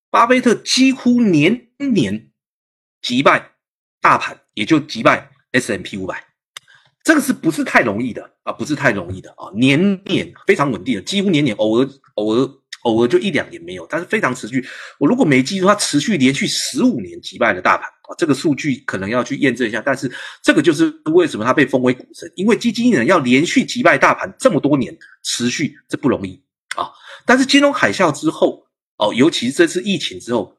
[0.10, 2.32] 巴菲特几乎年年
[3.02, 3.52] 击败
[4.02, 6.24] 大盘，也就击败 S M P 五百，
[7.04, 8.52] 这个是不是太容易的啊？
[8.52, 9.52] 不是太容易的啊！
[9.54, 12.50] 年年非常稳定的，几乎年年偶尔偶尔
[12.84, 14.66] 偶尔就一两年没有，但是非常持续。
[14.98, 18.16] 我如果没记错，他持续连续十五年击败了大盘啊！
[18.18, 20.12] 这个数据可能要去验证一下，但是
[20.42, 26.42] 这个就是为什么他被封为股神，因为基金人要连续击败大盘这么多年，持续这不容易
[26.76, 26.90] 啊！
[27.26, 28.66] 但是金融海啸之后。
[29.00, 30.57] 哦，尤其是这次疫情之后，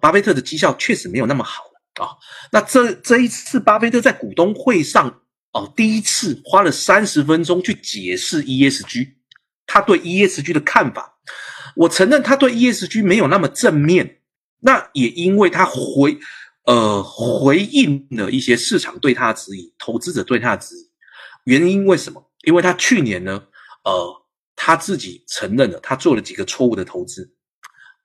[0.00, 2.16] 巴菲特的绩效确实没有那么好了啊。
[2.52, 9.14] 那这这一次，巴菲特在股东会上哦，第一次花了三十分钟去解释 ESG，
[9.66, 11.18] 他对 ESG 的看法。
[11.74, 14.20] 我承认他对 ESG 没有那么正面，
[14.60, 16.18] 那也因为他回
[16.64, 20.90] 呃回应了一些市场对他的质疑，投资者对他的质疑。
[21.44, 22.30] 原因为什么？
[22.44, 23.42] 因为他去年呢，
[23.84, 24.22] 呃。
[24.58, 27.30] 他自己承认了，他做了几个错误的投资，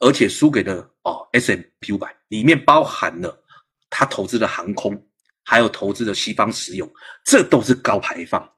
[0.02, 3.42] 而且输给了哦 S M P 五百，里面包含了
[3.90, 5.08] 他投资的航空，
[5.44, 6.92] 还有投资的西方石油，
[7.24, 8.52] 这都是高排放。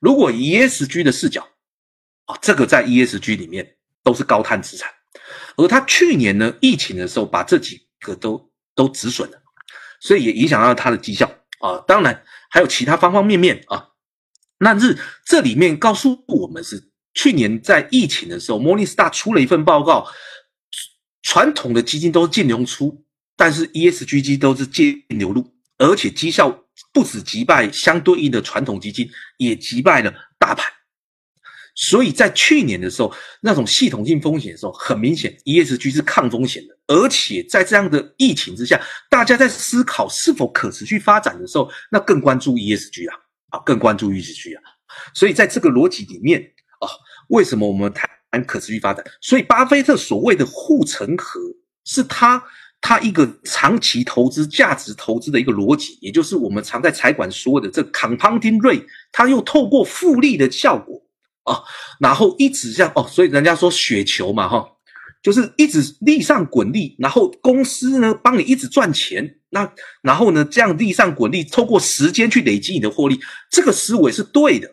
[0.00, 1.46] 如果 E S G 的视角
[2.24, 4.90] 啊，这个在 E S G 里面都是高碳资产，
[5.56, 9.38] 而他去年呢疫情的时候把这几个都都止损了，
[10.00, 11.84] 所以也影响到他的绩效啊。
[11.86, 13.90] 当然还有其他方方面面啊。
[14.58, 16.88] 那日这里面告诉我们是。
[17.14, 20.06] 去年在疫情的时候，Morningstar 出了一份报告，
[21.30, 23.04] 传统的基金都是净流出，
[23.36, 26.48] 但是 ESG 基都是净流入，而且绩效
[26.90, 30.72] 不止击败相对应的传统基金，也击败了大盘。
[31.74, 43.14] 所以在去年的时候，那种系统性风险的时候，很明显 ESG 是抗风险的，而且在这样的疫情之下，大家在思考是否可持续发展的时候，那更关注 ESG 啊，
[43.50, 44.62] 啊，更关注 ESG 啊。
[45.12, 46.40] 所以在这个逻辑里面
[46.80, 46.88] 啊。
[47.28, 49.04] 为什么我们谈按可持续发展？
[49.20, 51.40] 所以巴菲特所谓的护城河，
[51.84, 52.42] 是他
[52.80, 61.02] 他一个长期投资、价值投资的一个逻辑，也就是我们常在财管说的这 compounding rate，他又透过复利的效果
[61.44, 61.62] 啊，
[61.98, 64.64] 然后一直这样哦，所以人家说雪球嘛哈，
[65.22, 73.18] 就是一直利上滚利，然后公司呢帮你一直赚钱，那然后呢这样利上滚利，透过时间去累积你的获利，
[73.50, 74.70] 这个思维是对的，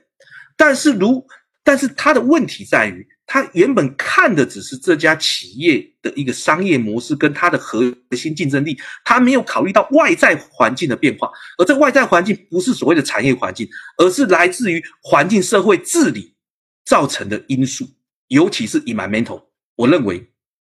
[0.57, 1.25] 但是如
[1.63, 11.29] 但是他的问题在于，他原本看的只是这家企业的一个商业模式跟它的核心竞争力，他没有考虑到外在环境的变化。
[11.57, 16.35] 而这个外在环境不是所谓的产业环境，而是来自于环境、社会治理
[16.85, 17.87] 造成的因素，
[18.27, 19.43] 尤其是 environmental。
[19.75, 20.23] 我认为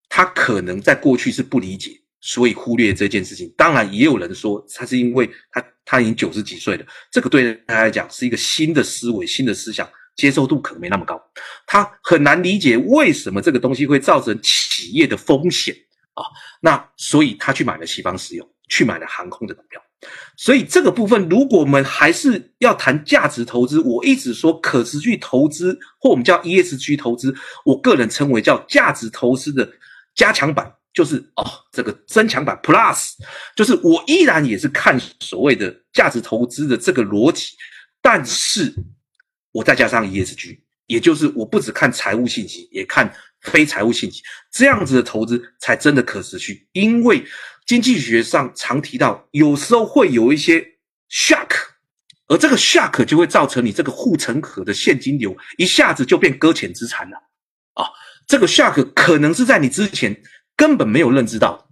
[0.09, 3.53] 他可能在过去是不理解，所以忽略这件事情。
[3.57, 9.89] 当然，也有人说他是因为他他已经九十几岁了，这个对他来讲是一个新的思维、新的思想。
[10.17, 11.19] 接受度可能没那么高，
[11.67, 15.75] 他很难理解为什么这个东西会造成企业的风险
[16.13, 16.23] 啊。
[16.61, 19.81] 那所以他去买了西方石油，去买了航空的股票。
[20.37, 29.71] 所以这个部分，如果我们还是要谈价值投资，我一直说可持续投资或我们叫 ESG 投资，我个人称为叫价值投资的
[30.15, 33.13] 加强版，就是哦这个增强版 Plus，
[33.57, 37.55] 就是我依然也是看所谓的价值投资的这个逻辑，
[38.03, 38.75] 但是。
[39.53, 46.69] 我再加上 ESG，也就是我不只看财务信息，也看非财务信息，这样子的投资才真的可持续。
[46.73, 47.25] 因为
[47.67, 50.61] 经济学上常提到，有时候会有一些
[51.11, 51.49] shock
[52.29, 57.17] 而这个 shock 就会造成你这个护城河的现金流一下子就变搁浅资产了
[57.75, 57.91] 啊！
[58.29, 60.17] 这个 shock 可能是在你之前
[60.57, 61.69] 根本没有认知到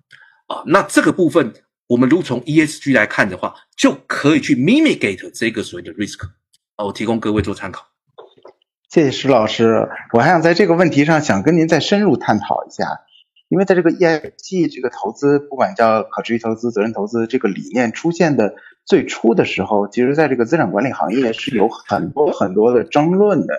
[0.48, 0.64] 啊。
[0.66, 1.54] 那这个部分，
[1.86, 6.28] 我们如从 ESG 来看的话，就可以去 mitigate 这个所谓的 risk。
[6.84, 7.86] 我提供各位做参考。
[8.88, 13.00] 谢谢石老师，我还想在这个问题上想跟您再深入探讨一下，
[13.48, 18.54] 因为在这个 ESG 这个投资，不管叫可持续投资、责任投资这个理念出现的。
[18.86, 23.54] 最初的时候，其实在这个资产管理行业是有很多很多的争论的。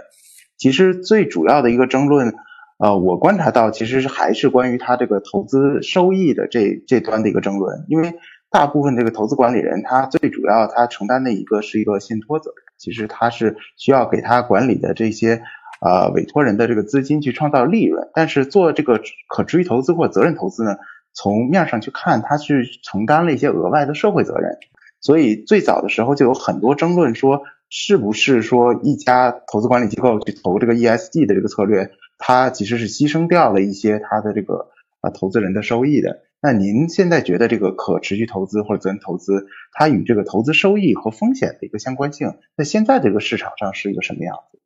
[0.57, 2.33] 其实最主要的一个争论，
[2.79, 7.85] 呃，我观察到其实是还是关于他这个投资收益的这这端的一个争论。
[7.89, 8.15] 因为
[8.49, 15.43] 大部分这个投资管理人，他最主要他承担的一个是一个信托责任，其实他是需要给他管理的这些
[15.81, 18.09] 呃委托人的这个资金去创造利润。
[18.15, 20.77] 但是做这个可持续投资或责任投资呢，
[21.13, 24.57] 从面上去看，他是承担了一些额外的社会责任。
[25.01, 34.69] 所以最早的时候就有很多争论，说是不是说一家投资管理机构去投这个 ESG 的这个策略，它其实是牺牲掉了一些它的这个
[35.01, 36.21] 啊投资人的收益的。
[36.41, 44.59] 那您现在觉得这个可持续投资或者责任投资，它与这个投资收益和风险的一个相关性，在现在这个市场上是一个什么样子？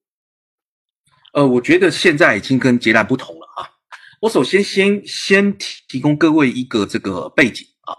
[1.33, 3.65] 呃，我觉得现在已经跟截然不同了啊。
[4.21, 7.97] 我首先先先提提供各位一个这个背景啊。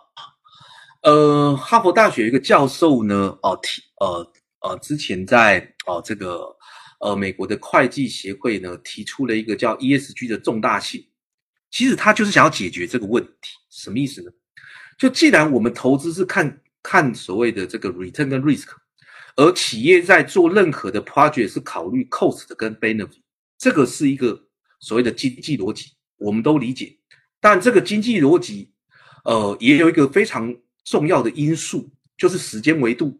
[1.02, 6.46] 呃，哈佛大学一个教授呢，哦提呃呃，之前在哦这个
[7.00, 11.04] 呃美国的会计协会呢提出了一个叫 ESG 的重大性。
[11.70, 14.30] 其实他就是想要解决这个问题，什么意思呢？
[14.96, 18.68] 就既然我们投资是看看所谓的这个 return 跟 risk，
[19.37, 23.20] 而企业在做任何的 project 是考虑 cost 跟 benefit，
[23.58, 24.40] 这个是一个
[24.80, 26.96] 所谓的经济逻辑，我们都理解。
[27.40, 28.72] 但这个经济逻辑，
[29.24, 30.54] 呃，也有一个非常。
[30.87, 33.18] 重要的因素就是时间维度。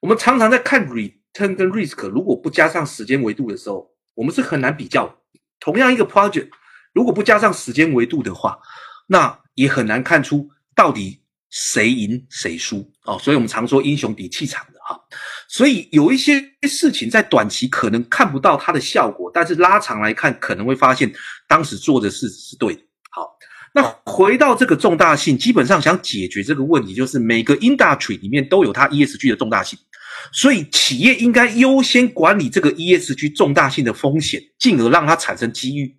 [0.00, 5.18] 我们常常在看 return 跟 risk，如果不加上时间维度的时候，我们是很难比较。
[5.58, 6.50] 同样一个 project，
[6.92, 8.60] 如果不加上时间维度的话，
[9.06, 11.20] 那也很难看出到底
[11.50, 13.18] 谁赢谁输哦。
[13.18, 14.98] 所以我们常说英雄比气场的哈。
[15.48, 21.12] 所以有一些事情在短期可能看不到它的效果，但是拉长来看，可能会发现
[21.46, 22.80] 当时做的事是对的。
[23.10, 23.36] 好。
[23.72, 29.78] 那回到这个重大性，基本上想解决这个问题，就是每个 industry 里面都有它 ESG 的重大性，
[30.32, 35.96] 所以企业应该优先管理这个 ESG 重大性的风险，进而让它产生机遇。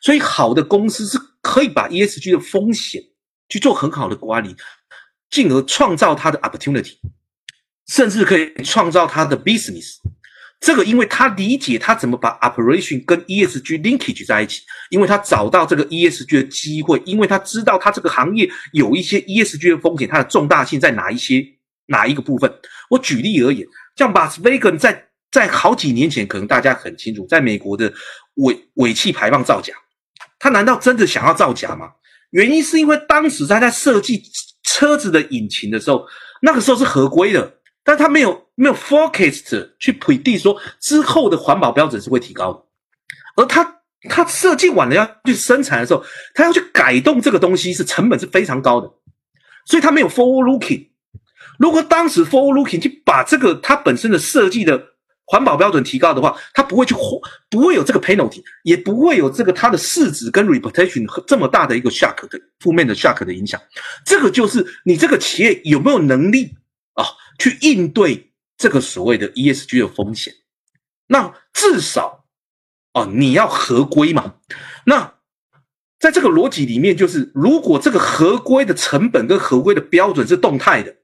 [0.00, 3.02] 所以好的公司是可以把 ESG 的风险
[3.48, 4.54] 去做很好的管理，
[5.30, 6.94] 进而创造它的 opportunity，
[7.88, 9.96] 甚至可以创造它的 business。
[10.58, 21.46] 这个，因为他理解他怎么把 operation 跟 ESG linkage 在一起，因为他找到这个 ESG 的机会，因为他知道他这个行业有一些 ESG 的风险，它的重大性在哪一些
[21.86, 22.52] 哪一个部分。
[22.90, 27.92] 我举例而言，像 Bas v g a n 在在好几年前，可能大家很清楚，在美国的
[28.34, 29.74] 尾尾气排放造假，
[30.38, 31.90] 他难道真的想要造假吗？
[32.30, 34.22] 原因是因为当时他在设计
[34.64, 36.06] 车子的引擎的时候，
[36.42, 37.54] 那个时候是合规的。
[37.88, 42.60] 但他没有没有 forecast 去 predict 说之后的环保标准是会提高的，
[43.36, 48.90] 而他他设计完了要去生产的时候，他要去改动这个东西是成本是非常高的，
[49.66, 50.88] 所以他没有 forward looking。
[51.58, 54.82] 如果当时 forward looking 去把这个它本身的设计的
[55.24, 56.94] 环保标准提高的话，它不会去
[57.50, 63.60] 不会有这个 penalty，也不会有这个它的市值跟 reputation 这么大的一个 shock 的负面的 shock 的影响。
[64.04, 66.54] 这个就是你这个企业有没有能力
[66.94, 67.04] 啊？
[67.38, 70.32] 去应对这个所谓的 ESG 的风险，
[71.08, 72.24] 那至少
[72.92, 74.36] 啊，你要合规嘛。
[74.84, 75.14] 那
[75.98, 80.94] 在这个逻辑里面，就是如果这个合规的成本跟合规的标准是动态的，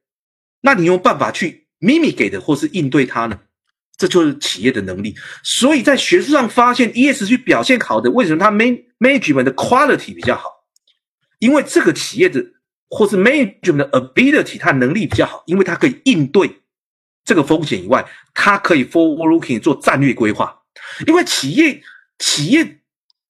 [0.62, 3.38] 那你用办法去 mimic 的或是应对它呢？
[3.98, 5.14] 这就是企业的能力。
[5.44, 10.48] 所以在学术上发现 ESG 表现好的，为什么它 management 的 quality 比较好？
[11.38, 12.42] 因为这个企业的。
[12.94, 16.60] 或是 management 的 ability，它能力比较好，因为它可以应对
[17.24, 20.54] 这个风险以外，它可以 forward looking 做战略规划。
[21.06, 21.82] 因为企业
[22.18, 22.80] 企业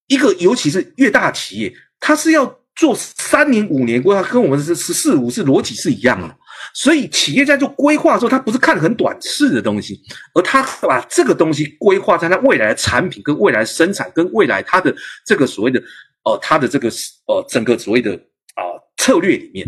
[0.08, 6.36] 一个尤其是越大企业，它是要做三年五年规划，跟我们是十四五是逻辑是一样的。
[6.74, 10.00] 所以企业在做规划的时候，他不是看很短视的东西，
[10.34, 14.94] 而他把这个东西规划在他未来的产品、跟未来生产、跟未来他的
[15.24, 15.82] 这个所谓的
[16.24, 16.88] 呃他的这个
[17.26, 18.14] 呃整个所谓的
[18.54, 18.62] 啊。
[18.98, 19.66] 策略里面，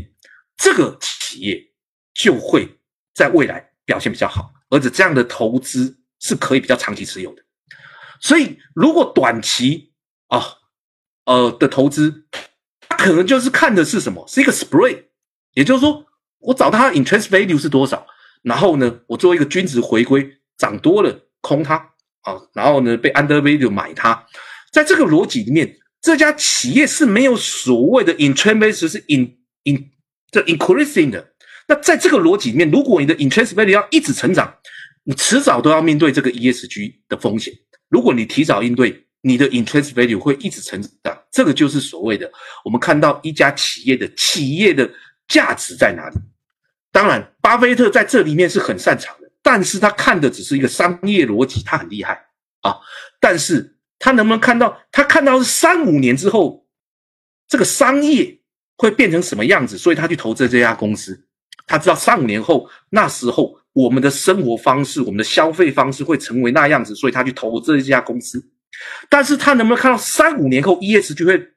[0.57, 1.61] 这个企业
[2.15, 2.69] 就会
[3.13, 7.43] 在未来表现比较好，而且这样的投资是可以比较长期持有的。
[8.21, 9.93] 所以，如果短期
[10.29, 10.41] 啊，
[11.25, 12.27] 呃的投资，
[12.89, 14.25] 他可能就是看的是什么？
[14.29, 15.07] 是一个 spread，
[15.55, 16.07] 也就是说，
[16.45, 18.07] 我找它 interest value 是多少，
[18.43, 21.77] 然后呢，我做一个均值回归，涨多了空它
[22.21, 24.27] 啊，然后呢被 under value 买它，
[24.71, 29.91] 在这个逻辑里面，这家企业是没有所谓的 interest 是 in in
[30.31, 31.33] 这 increasing 的。
[31.67, 34.55] 那在这个逻辑里面，如果你的 interest value 要一直成长，
[35.05, 37.55] 你迟早都要面对这个 ESG 的风险。
[37.89, 41.19] 如果你提早应对，你的 interest value 会一直成长。
[41.31, 42.31] 这个就是所谓的
[42.65, 44.89] 我们看到一家企业的企业的
[45.27, 46.17] 价值在哪里。
[46.95, 52.27] 当然，巴菲特在这里面是很擅长的，但是他看的只是一个商业逻辑，他很厉害
[52.61, 52.77] 啊。
[53.19, 54.81] 但是他能不能看到？
[54.93, 56.69] 他看到是三五年之后，
[57.49, 58.39] 这个商业
[58.77, 59.77] 会变成什么样子？
[59.77, 61.27] 所以他去投资这家公司。
[61.67, 68.41] 他知道三五年后，那时候我们的生活方式、我们的消费方式会成为那样子，所以他去投资这家公司。
[69.11, 71.49] 但是他能不能看到三五年后 ESG 会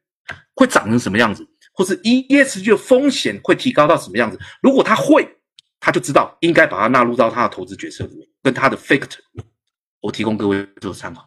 [0.55, 1.47] 会长成什么样子？
[1.77, 4.39] 或是 ESG 的风险会提高到什么样子？
[4.63, 5.37] 如果他会，
[5.79, 9.19] 他就知道应该把它纳入到他的投资决策里面，跟他的 fact。
[10.01, 11.23] 我提供各位做参考。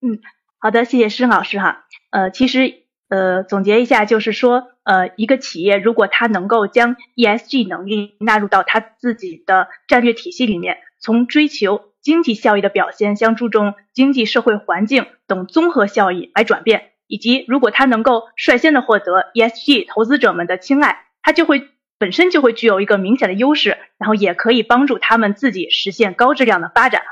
[0.00, 0.20] 嗯，
[0.58, 1.86] 好的，谢谢施老师哈。
[2.10, 16.87] 呃，其实呃总结一下，就是说呃一个企业如果它能够将 ESG 能力纳入到它自己的战略体系里面，从追求经济效益的表现向注重经济社会环境等综合效益来转变。
[17.08, 27.08] 以及，如果他能够率先的获得 ESG 投资者们的青睐，他就会本身就会具有一个明显的优势，然后也可以帮助他们自己实现高质量的发展哈。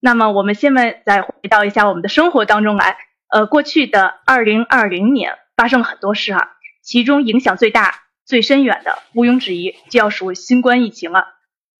[0.00, 2.96] 那么，我们现在再回到一下我们的生活当中来，
[3.28, 11.26] 呃，过去的二零二零年发生了很多事哈，其中影响最大、最深远的，毋庸置疑就要数新冠疫情了。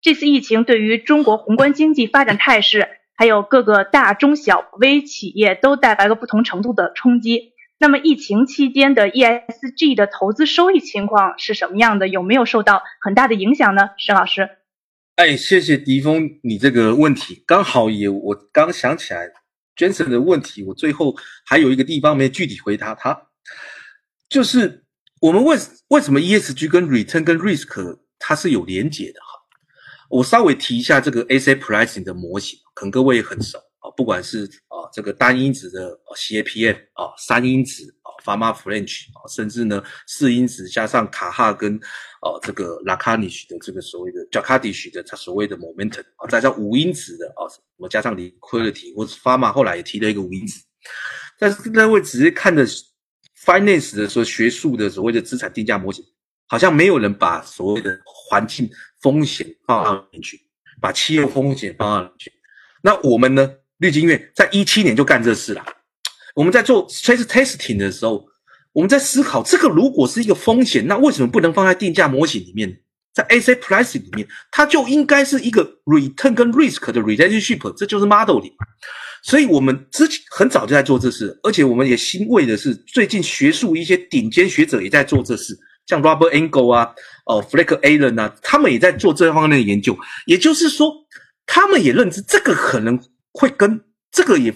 [0.03, 2.96] 这次疫情对于中国宏观经济发展态势。
[3.17, 7.55] 还有各个大中小微企业都带来了不同程度的冲击。
[7.79, 12.09] 那么疫情期间的 ESG 的投资收益情况是什么样的？
[12.09, 13.91] 有没有受到很大的影响呢？
[13.99, 14.49] 沈老师，
[15.17, 19.31] 哎，谢谢迪峰，你这个问题刚好也我刚想起来
[19.77, 21.15] ，Jason 的问题，我最后
[21.45, 23.29] 还有一个地方没具体回答他，
[24.31, 24.85] 就是
[25.21, 25.59] 我们为
[25.89, 29.21] 为什么 ESG 跟 Return 跟 Risk 它是有连结的？
[30.09, 32.59] 我稍微提一下这个 A C pricing 的模型。
[32.75, 41.75] 可能各位也很熟啊，不管是啊这个单因子的 CAPM 啊，三因子啊 f a r m a French 啊，甚至呢四因子加上卡哈跟
[42.21, 44.73] 啊这个 l a c a n i s h 的这个所谓的 j a k a d i
[44.75, 50.61] s h 的它所谓的 Momentum 啊，再加五因子的啊，我加上 Liquidity 或者 f a r m a 后来也提了一个五因子，
[51.39, 52.67] 但是各位只是看的
[53.43, 56.05] Finance 的说学术的所谓的资产定价模型，
[56.47, 58.69] 好像没有人把所谓的环境
[59.01, 60.41] 风险放到里面去，
[60.81, 62.33] 把企业风险放到里面去。
[62.83, 63.51] 那我们呢？
[63.79, 65.63] 绿金院在一七年就干这事了。
[66.35, 68.27] 我们在做 stress testing 的时候，
[68.73, 72.81] 我们在思考这个如果是一个风险，那为什么不能放在定价模型里面？
[73.13, 78.55] 在 asset pricing 里面，它就应该是一个 return 跟 risk 的 relationship，这就是 modeling。
[79.23, 85.55] 所以我们之前很早就在做这事，而且我们也欣慰的是，最近学术一些顶尖学者也在做这事，
[85.87, 86.95] 像 Robert Engel 啊，
[87.27, 89.97] 哦 f l a k Allen 啊，他们也在做这方面的研究。
[90.25, 91.07] 也就是说。
[91.49, 93.01] 他们也认知这个可能
[93.31, 94.53] 会跟这个也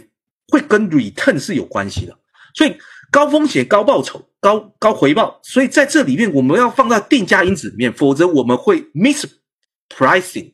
[0.49, 2.19] 会跟 return 是有关系的，
[2.53, 2.77] 所以
[3.13, 9.25] 高风险高报酬高高回报，所以在这里面我们要放在定价因子里面，否则我们会 miss
[9.89, 10.53] pricing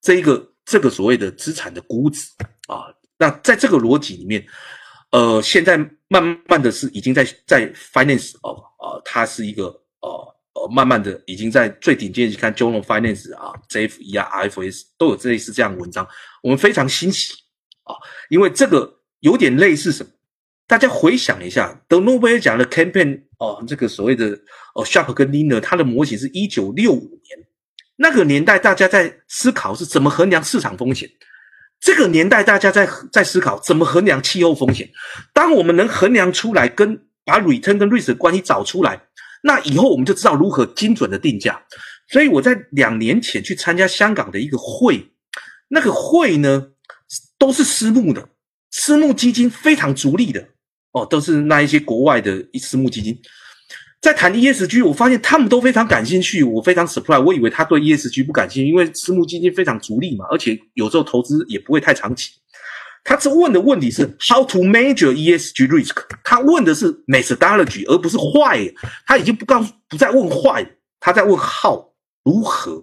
[0.00, 2.30] 这一个这个所谓的资产的估值
[2.68, 2.86] 啊。
[3.18, 4.46] 那在这个逻辑里面，
[5.10, 9.64] 呃，现在慢慢的是已经在在 finance 哦啊，它是一个
[10.02, 10.36] 呃。
[10.62, 16.06] 呃，慢慢的已经在最顶尖，去看 Journal Finance 啊，JFE 啊，IFS 都有类似这样的文章，
[16.40, 17.34] 我们非常欣喜
[17.82, 17.96] 啊，
[18.28, 20.10] 因为这个有点类似什么？
[20.68, 24.38] 大家回想一下，得诺贝尔奖的 Campaign 哦，这个所谓的
[24.74, 27.46] 哦 Sharp 跟 Liner，它的模型是一九六五年，
[27.96, 31.10] 那个年代大家在思考是怎么衡量市场风险，
[31.80, 34.88] 这个年代大家在在思考怎么衡量气候风险。
[35.32, 39.02] 当我们能衡量出来，跟把 Return 跟 Risk 的关系找出来。
[39.42, 41.60] 那以后我们就知道如何精准的定价，
[42.08, 45.12] 所以我在两年前去参加香港的一个会，
[45.68, 46.68] 那个会呢
[47.38, 48.28] 都是私募的，
[48.70, 50.48] 私募基金非常逐利的。
[50.92, 53.18] 哦，都是那一些国外的一私募基金，
[54.02, 62.32] 在谈 ESG，我发现他们都非常感兴趣，我非常 surprise，我以为他对 ESG 不感兴趣，因为私募基金非常逐利嘛，而且有时候投资也不会太长期。
[63.04, 68.72] 他这问的问题是 how to measure ESG risk，他问的是 methodology，而不是 why。
[69.06, 70.64] 他已经不告诉不再问 why，
[71.00, 71.84] 他在问 how
[72.24, 72.82] 如何，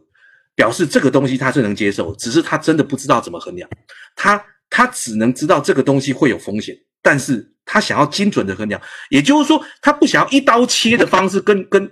[0.56, 3.70] 表示这个东西他是能接受，只是他真的不知道怎么衡量。
[4.16, 11.90] 他他只能知道这个东西会有风险，但是他想要精准的衡量，也就是说他不想要一刀切的方式，跟跟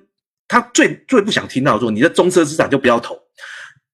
[0.49, 3.17] 他最最不想听到说你的中车资产就不要投。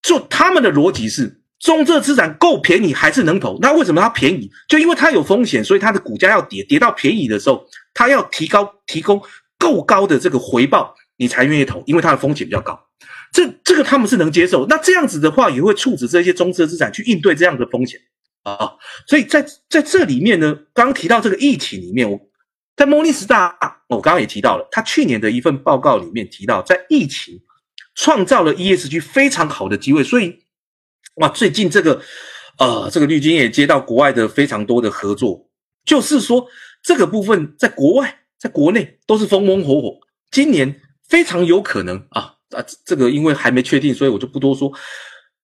[0.01, 3.57] 就他们的逻辑是，中这资产够便宜还是能投？
[3.61, 4.51] 那为什么它便宜？
[4.67, 9.21] 就因为它有风险，所以它的股价要跌，跌到便宜的时候，它要提高提供
[9.57, 12.77] 够高的这个回报，你才愿意投，因为它的风险比较高。
[13.31, 14.65] 这这个他们是能接受。
[14.67, 17.97] 那这样子的话，也会促使这些中资资产去应对这样的风险
[18.43, 18.73] 啊。
[19.07, 22.19] 所以在在这里面呢，刚提到这个疫情里面，我
[22.75, 23.57] 在莫尼斯大，
[23.87, 27.39] 我刚刚也提到了，他去年的一份报告里面提到，在疫情。
[27.95, 30.39] 创造了 ESG 非常好的机会，所以
[31.15, 32.01] 哇，最近这个
[32.57, 35.47] 呃，这个绿军也接到国外的非常多的合作，
[35.85, 36.47] 就是说
[36.81, 39.99] 这个部分在国外、在国内都是风风火火。
[40.31, 44.71] 今年非常有可能啊啊，这个因为还没确定，所以我就不多说。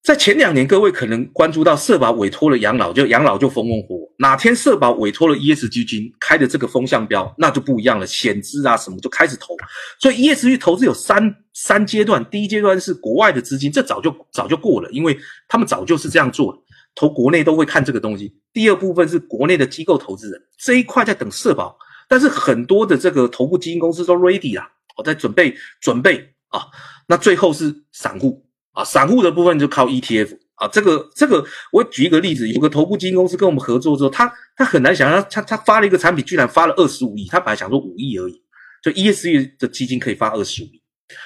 [0.02, 4.10] 在前两年，各位可能关注到社保委托了养老，就养老就风风火火。
[4.18, 9.56] 哪天社保委托了 ESG 金开的这个风向标，那就不一样了，险资啊什么就开始投。
[10.00, 16.58] 所以 ESG 投资有三三阶段，第一阶段是国外的资金，这早就早就过了，因为他们早就是这样做，
[16.96, 18.34] 投国内都会看这个东西。
[18.54, 21.78] 第二部分是国内的机构投资人，这一块在等社保，
[22.08, 26.62] 但是很多的这个头部基金公司都 ready 啦，我在准备准备啊，
[27.08, 28.46] 那最后是散户。
[28.80, 38.42] 啊，散户的部分就靠 ETF 啊，这个这个，我举一个例子，有个头部基金公司跟我们合作之后，他他很难想象，他他发了一个产品，居然发了二十五亿，他本来想说五亿而已，
[38.82, 40.82] 就 ESG 的基金可以发二十五亿，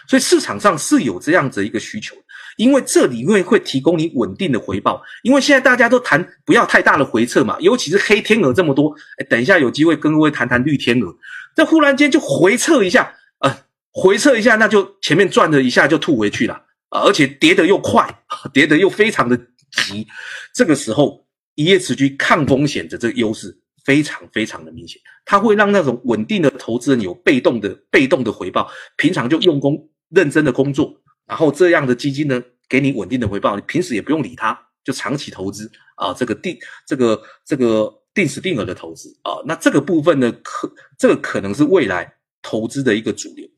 [0.08, 2.16] 所以市场上是有这样子一个需求，
[2.58, 11.14] 因为这里面会提供你稳定的回报，因为现在大家都谈不要太大的回撤嘛，尤其是黑天鹅这么多，哎，等一下有机会跟各位谈谈绿天鹅，
[11.56, 13.56] 这忽然间就回撤一下，呃，
[13.92, 16.60] 回撤一下，那就前面赚了一下就吐回去了。
[16.94, 18.08] 而且跌得又快，
[18.54, 19.36] 跌得又非常的
[19.72, 20.06] 急，
[20.54, 21.26] 这个时候
[21.56, 42.14] ESG 抗风险的这个优势非常非常的明显，它会让那种稳定的投资人有被动的被动的回报，平常就用功认真的工作，然后这样的基金呢给你稳定的回报，你平时也不用理它，就长期投资啊，这个定这个这个定时定额的投资啊，那这个部分呢可这个可能是未来
[42.44, 43.50] 投资的一个主流。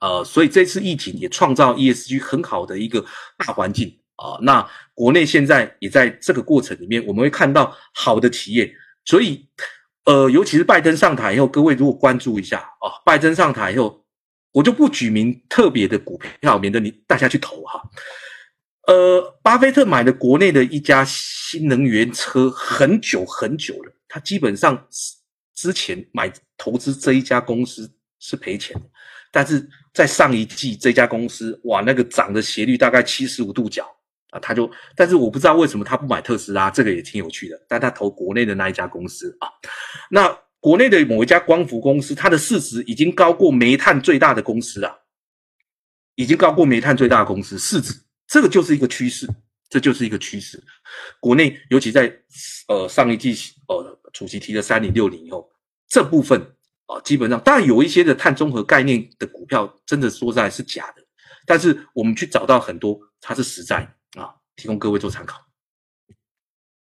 [0.00, 3.04] 呃，所以这次疫情也创造 ESG 很好的一个
[3.36, 4.38] 大环境啊。
[4.42, 8.74] 那国内现在也在这个过程里面，我们会看到好的企业。
[9.04, 9.46] 所以，
[10.04, 14.04] 呃，尤其是拜登上台以后，各位如果关注一下啊，拜登上台以后，
[14.52, 17.82] 我就不举名特别的股票，免得你大家去投哈。
[18.86, 24.86] 呃，巴菲特买的国内的一家新能源车很久很久了，他基本上
[25.54, 28.82] 之前买投资这一家公司是赔钱的。
[29.32, 29.64] 但是
[29.94, 33.86] 在上一季这家公司，哇，那个涨的斜率大概七十五度角
[34.30, 37.60] 啊，他就，但是我不知道为什么他不买特斯拉，这个也挺有趣的。
[37.68, 39.48] 但他投国内的那一家公司啊，
[40.10, 44.92] 那国内的某一家光伏公司，它的市值已经高过煤炭最大的公司啊，
[46.16, 47.94] 已经高过煤炭最大的公司市值，
[48.26, 49.28] 这个就是一个趋势，
[49.68, 50.62] 这就是一个趋势。
[51.20, 52.12] 国内尤其在
[52.68, 53.34] 呃上一季
[53.68, 55.48] 呃主席提了三零六零以后，
[55.88, 56.44] 这部分。
[56.90, 61.02] 啊，基本上当然有一些的碳中和概念的股票，真的说在是假的，
[61.46, 63.76] 但是我们去找到很多它是实在
[64.18, 65.38] 啊，提供各位做参考。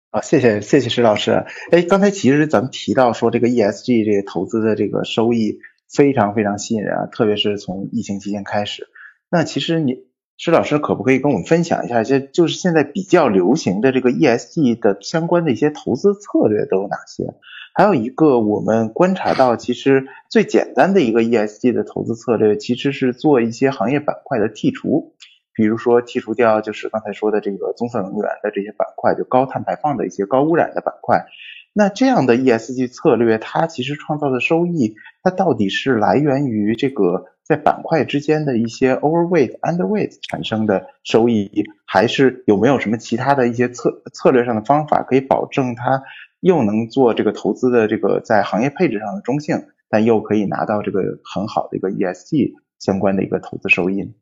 [0.09, 1.45] 啊，谢谢谢谢石老师。
[1.71, 5.59] 哎，刚才其实咱们提到说这个 ESG 这个投资的这个收益
[5.91, 8.87] 非常非常吸引人啊，特别是从疫情期间开始。
[9.29, 10.05] 那其实你
[10.37, 17.33] 石老师可不可以跟我们分享一下，就就是现在比较流行的这个 ESG 的相关的一些投资策略都有哪些？
[17.73, 25.13] 还有一个我们观察到，其实最简单的一个 ESG 的投资策略，其实是做一些行业板块的剔除，
[25.55, 31.25] 比如说剔除掉就是刚才说的这个棕色能源的这些板块，就高碳排放的一些高污染的板块。
[31.73, 34.93] 那这样的 ESG 策略，它其实创造的收益，
[35.23, 46.03] 它到底是来源于这个在板块之间的一些 overweight、underweight 产生的收益，还是有没有什么其他的一些策策略上的方法可以保证它？
[46.43, 54.13] 又能做这个投资的这个在行业配置上的中性，但又可以拿到这个很好的一个 ESG 相关的一个投资收益。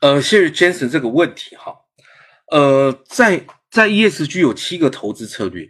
[0.00, 1.76] 呃，谢谢 Jason 这个问题哈。
[2.50, 5.68] 呃，在在 ESG 有七个投资策略，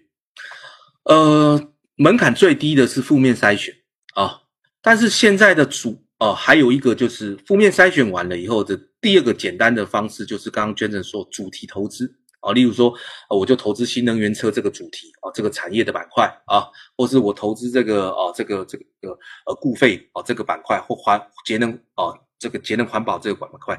[1.04, 3.74] 呃，门槛最低的是负面筛选
[4.14, 4.40] 啊，
[4.80, 12.16] 但是现在的主呃还有一个就是负面筛选完了以后的第二个简单的方式就是刚刚 Jason 说主题投资。
[12.40, 12.94] 啊，例如说，
[13.28, 16.66] 我就投资新能源车这个主题啊，这个产业的板块啊，
[16.96, 23.76] 或是我投资这个啊，这个这个呃固废啊这个板块或环节能啊这个节能环保这个板块，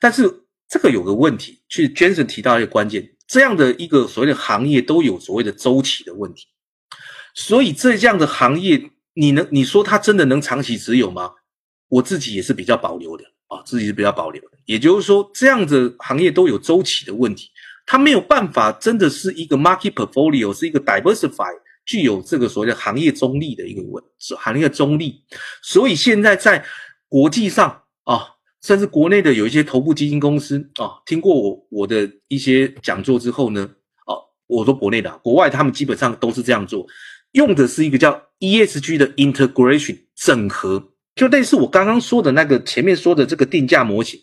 [0.00, 0.28] 但是
[0.68, 6.48] 这个有个问题，去 Jason 提到一个关键，这样的一个所谓的行业都有所谓的周期的问题，
[7.34, 11.32] 所以这样的行业，你能你说它真的能长期持有吗？
[11.88, 14.48] 我自己也是比较保留的啊，自己是比较保留的。
[14.64, 17.50] 也就是说，这样的行业都有周期的问题，
[17.86, 21.52] 它没有办法真的是一个 market portfolio，是一个 diversify，
[21.84, 24.02] 具有这个所谓的行业中立的一个问
[24.38, 25.22] 行业中立。
[25.62, 26.64] 所以现在在
[27.08, 28.26] 国际上啊，
[28.62, 33.68] 甚至国内的有一些头部基金公司啊，听过我我的一些讲座之后呢，
[34.06, 34.16] 哦，
[34.46, 36.86] 我说国内的，国外他们基本上都是这样做，
[37.32, 40.88] 用的是一个叫 ESG 的 integration 整合。
[41.14, 44.18] 就类似我刚刚说的那个前面说的这个定价模型，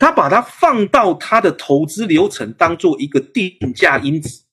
[0.00, 4.44] 他把它放到他的投资流程当做一个定价因子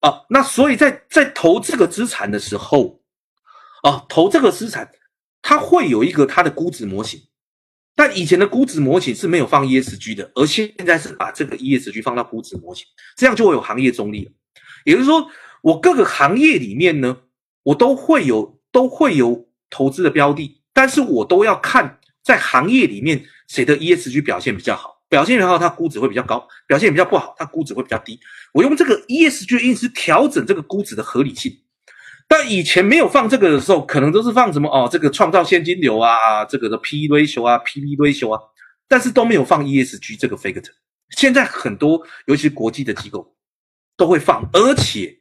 [0.00, 3.00] 啊，那所以在在投这个资产的时候
[3.84, 4.90] 啊，投这个资产，
[5.40, 7.22] 它会有一个它的估值模型，
[7.94, 12.84] 但以前的估值模型是没有放 ESG 的，而现在是把这个 ESG 放到估值模型，
[13.16, 14.32] 这样就会有行业中立了。
[14.84, 15.30] 也就是说，
[15.62, 17.18] 我各个行业里面呢，
[17.62, 20.60] 我都会有都会有投资的标的。
[20.74, 28.18] 但是我都要看在行业里面谁的 ESG 表现比较好，表现比较好，它估值会比较高；表现比较不好，它估值会比较低。
[28.52, 31.60] 我用这个 ESG 因子调整这个估值的合理性。
[32.26, 38.40] 但以前没有放这个的时候，可能都是放什么哦，这个创造现金流啊，这个的 P/E ratio 啊，P/B ratio 啊，
[38.88, 40.70] 但是都没有放 ESG 这个 factor。
[41.10, 43.36] 现在很多，尤其是国际的机构
[43.94, 45.20] 都会放，而且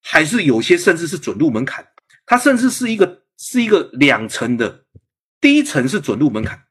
[0.00, 1.84] 还是有些甚至是准入门槛，
[2.24, 4.84] 它甚至是一个是一个两层的。
[5.40, 6.62] 第一层是准入门槛，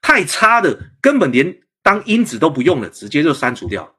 [0.00, 3.96] 太差的根本连当因子都不用了，直接就删除掉。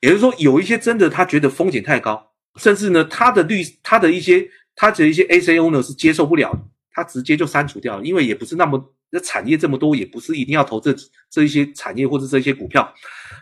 [0.00, 6.52] 也就是说，有一些真的他觉得风险太高，甚至呢他的律他的一些他的一些 A C O 呢是接受不了，
[6.92, 8.04] 他直接就删除掉了。
[8.04, 10.94] 因为也不是那么那产业这么多，也不是一定要投这
[11.30, 12.92] 这一些产业或者这些股票。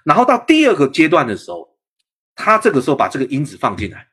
[0.04, 1.76] 然后到第二个阶段的时候，
[2.34, 4.06] 他这个时候把这个因子放进来，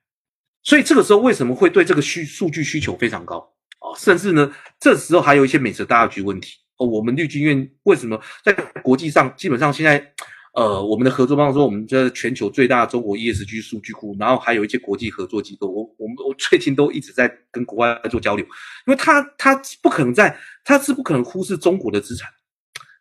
[0.64, 3.38] 所以这个时候为什么会对这个需数据需求非常高？
[3.80, 6.88] 哦，甚至呢，这时候还有一些美食大局问题哦。
[6.88, 10.14] 我们绿军院为什么在国际上基本上现在，
[10.54, 18.46] 呃，我们的合作方说我们这全球最大的中国 ESG 数据库，然后还有一些国际合作机构，我我们我最近都一直在跟国外做交流，
[18.88, 22.30] 因为他他不可能在，他是不可能忽视中国的资产，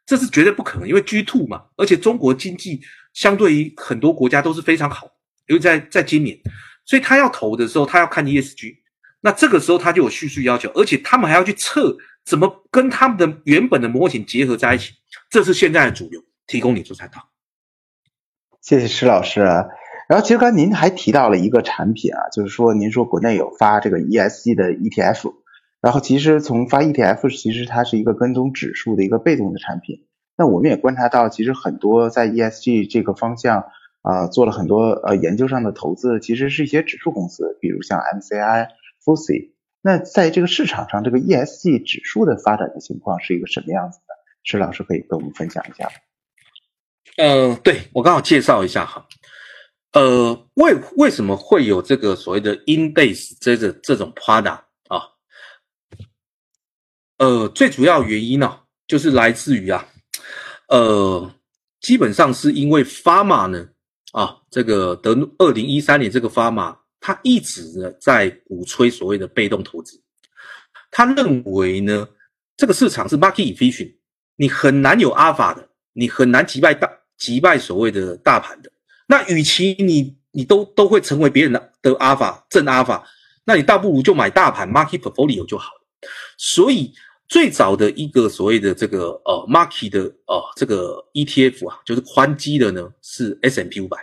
[0.05, 2.81] 这是绝对不可能，因为 G two 嘛，而且中国经济
[3.15, 5.09] 相对于很多国家都是非常好，
[5.49, 6.39] 因为在在今年，
[6.85, 8.77] 所以他要投的时候，他要看 ESG。
[9.23, 11.97] 那这个时候他就有叙述要求，而且他们还要去测
[12.27, 14.95] 怎么跟他们的原本的模型结合在一起，
[15.31, 17.23] 这是现在的主流，提供你做参考。
[18.61, 19.41] 谢谢施老师。
[19.41, 25.35] 然后其实刚才您还提到了一个产品啊，就是说您说国内有发这个 ESG 的 ETF，
[25.81, 30.05] 然后其实从发 ETF，其实它是一个跟踪指数的一个被动的产品。
[30.37, 33.67] 那我们也观察到，其实很多在 ESG 这个方向
[34.03, 38.67] 啊做了很多呃研究上的投资，其实是一些指数公司，比如像 MCI。
[39.07, 39.53] FTSE，
[39.87, 44.15] 那在这个市场上，这个 ESG 指数的发展的情况是一个什么样子的？
[44.43, 45.89] 石老师可以跟我们分享一下。
[47.19, 49.07] 嗯，对我刚好介绍一下哈。
[49.93, 54.59] 呃，为为什么会有这个所谓的 in base 这个这种 product
[54.89, 55.03] 啊？
[57.19, 58.59] 呃，最主要原因呢，
[58.89, 59.87] 就是来自于啊，
[60.67, 61.31] 呃，
[61.81, 63.69] 基本上是因为 Pharma 呢，
[64.11, 66.77] 啊，这个德二零一三年这个 Pharma。
[67.07, 70.03] 他一直呢在鼓吹所谓的被动投资，
[70.91, 72.09] 他认为呢
[72.57, 73.95] 这个市场是 market efficient，
[74.35, 78.73] 你很难有阿法的，你很难击败大击败所谓的大盘的。
[79.07, 83.09] 那与其你你都都会成为别人的的阿法正阿法，
[83.45, 86.11] 那你倒不如就买大盘 market portfolio 就好了。
[86.37, 86.93] 所以
[87.29, 93.97] 最早的一个所谓的这个呃 market 的呃这个 ETF 啊，就是宽基的呢是 S M P 五百。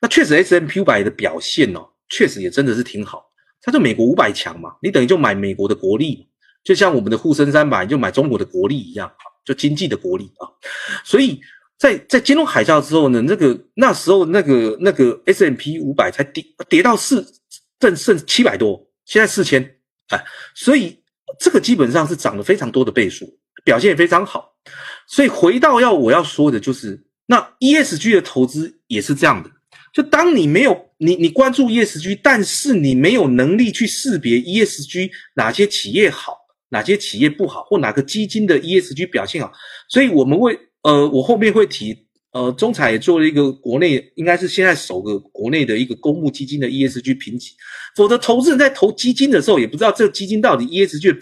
[0.00, 1.86] 那确实 S M P 五百的表现哦。
[2.10, 3.24] 确实也真的是挺好，
[3.62, 6.28] 它就美国五百强嘛，你等于就买美国的国力，
[6.62, 9.10] 就像我们的沪深三百就买中国的国力一样，
[9.44, 10.44] 就经济的国力啊。
[11.04, 11.40] 所以
[11.78, 17.26] 在在金融海啸之后呢，那个那时候那个那个 S M P 五百才跌跌到四
[17.78, 19.62] 正剩七百多，现在四千，
[20.08, 20.22] 哎，
[20.54, 21.02] 所以
[21.38, 24.52] 这个基本上是涨了非常多的倍数，表现也非常好。
[25.06, 29.50] 所以回到要我要说的就是，那 E S G 的投资也是这样的。
[29.92, 36.36] 就当你没有你你关注 ESG，但是你没有能力去识别 ESG 哪些企业好，
[36.68, 39.52] 哪些企业不好，或哪个基金的 ESG 表现好，
[39.88, 41.96] 所以我们会呃，我后面会提
[42.32, 47.50] 呃，中彩也做了一个国内应该是现在首个国内的一个公募基金的 ESG 评级，
[47.96, 51.16] 否则投资人在投基金的时候也不知道这个基金到底 ESG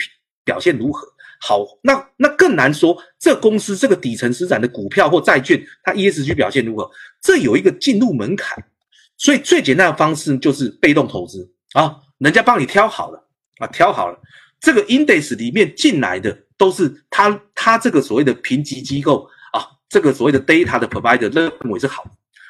[0.45, 1.07] 表现如何。
[1.41, 6.91] 好，那那更难说，这公司这个底层资产的股票或债券，它 ESG 表现如何？
[7.23, 8.65] 这有一个进入门槛，
[9.17, 13.29] 所以最简单的方式就是被动投资啊，人家帮你挑好了
[13.59, 14.19] 啊，挑好了，
[14.61, 22.05] 这个 index 里面进来的都是他他这个所谓的评级机构啊这个所谓的 data 的 provider 认为是好，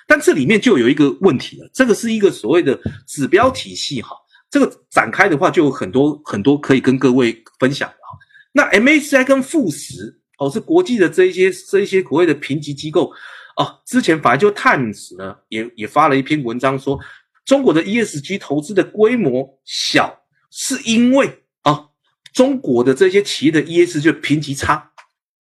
[0.07, 4.16] 但这里面就有一个问题了，这个是一个所谓的指标体系哈，
[4.51, 8.17] 这个展开的话就有很多很多可以跟各位分享的哈。
[8.53, 13.12] 那 MACI 跟富时哦是国际的这一些这一些所谓的评级机构
[13.57, 16.99] 哦，之前反而就 Times 呢也也发了一篇文章说，
[17.44, 20.20] 中国的 ESG 投资的规模小，
[20.51, 21.88] 是因为啊
[22.32, 24.92] 中国的这些企业的 ESG 评级差。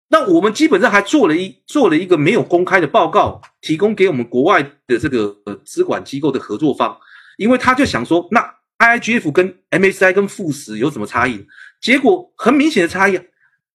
[0.08, 6.96] 那我们基本上还做了一做了一个没有公开的报告，提供给我们国外的这个呃资管机构的合作方，
[7.38, 8.40] 因为他就想说，那
[8.78, 11.44] IIGF 跟 MACI 跟富时有什么差异？
[11.84, 13.22] 结果很明显的差异啊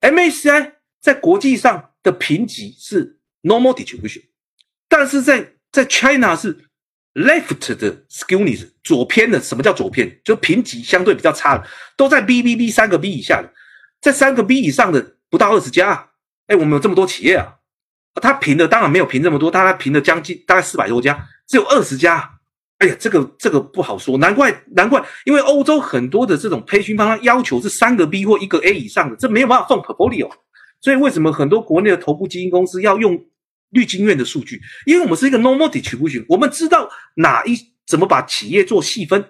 [0.02, 4.24] ，MACI 在国际上的评级是 normal distribution，
[4.88, 6.58] 但是在在 China 是
[7.14, 9.40] left 的 skewness 左偏的。
[9.40, 10.20] 什么叫左偏？
[10.26, 13.54] 就评级相对比较差的，都在 BBB 三个 B 以下的，
[14.02, 16.10] 在三个 B 以上的不到二十家。
[16.48, 17.58] 哎，我们有这么多企业啊，
[18.16, 22.39] 他评的当然没有评这么多，他评的将近大概四百多家，只有二十家。
[22.80, 30.30] 哎呀，这个这个不好说，难怪难怪，因为欧洲很多的这种培训方，他要求是三个 B 或一个 A 以上的，这没有办法放 portfolio。
[30.82, 33.22] 所以为什么很多国内的头部基金公司要用
[33.72, 34.62] 绿金院的数据？
[34.86, 39.26] 因为我们是一个 normal distribution，我们知道哪一怎么把企业做细分。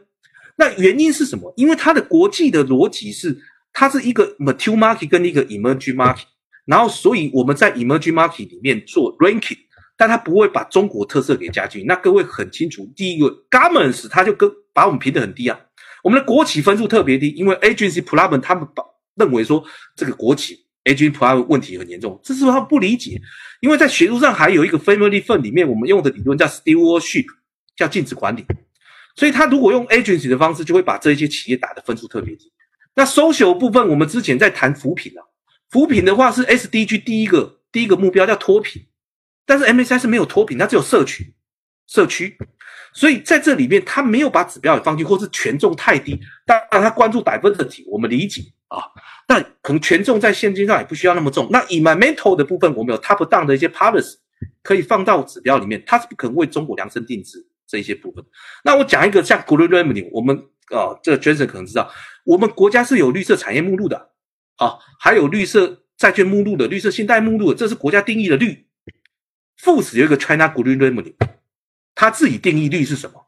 [0.56, 1.52] 那原因是什么？
[1.58, 3.36] 因为它的国际的逻辑是，
[3.74, 6.26] 它是一个 mature market 跟一个 emerging market。
[6.66, 9.58] 然后，所以我们在 emerging market 里面做 ranking，
[10.00, 11.86] 但他不会把中国特色给加进去。
[11.86, 15.60] 那各位很清楚，第一个 governance 他就跟把我们评得很低啊。
[16.02, 18.82] 我们的国企分数特别低，因为 agency problem 他们把
[19.16, 19.62] 认为说
[19.98, 23.20] 这个国企 agency problem 问题很严重，这是他不理解。
[23.60, 27.26] 因为在学术上还有一个 family fund 里面，我们用的理论叫 stewardship，
[27.76, 28.46] 叫禁止管理。
[29.18, 32.50] 所以他如果用 agency 的方式，就会把这些企业打的分数特别低。
[32.96, 35.22] 那 social 部分，我们之前在谈扶贫啊。
[35.70, 38.82] 扶贫的话是 SDG 第一个第一个目标叫脱贫，
[39.50, 41.34] 但是 MSI 是没有脱贫，它只有社区
[41.88, 42.38] 社区，
[42.94, 46.20] 所以在这里面它没有把指标也放进，或是权重太低。
[46.46, 48.78] 当然它关注 diversity，我们理解啊，
[49.28, 51.50] 但可能权重在现金上也不需要那么重。
[51.52, 54.14] 那 environmental 的部分，我们有 top down 的一些 policy
[54.62, 58.24] 可以放到指标里面，它是不可能为中国量身定制这一些部分。
[58.64, 60.38] 那我讲一个像 green revenue，我们
[60.68, 61.92] 啊这个 Jason 可能知道，
[62.24, 64.12] 我们国家是有绿色产业目录的。
[64.58, 68.69] 啊，还有绿色债券目录的、绿色信贷目录的，这是国家定义的绿。
[69.60, 71.14] 富时有一个 China Green Revenue，
[71.94, 73.26] 他自己定义绿是什么？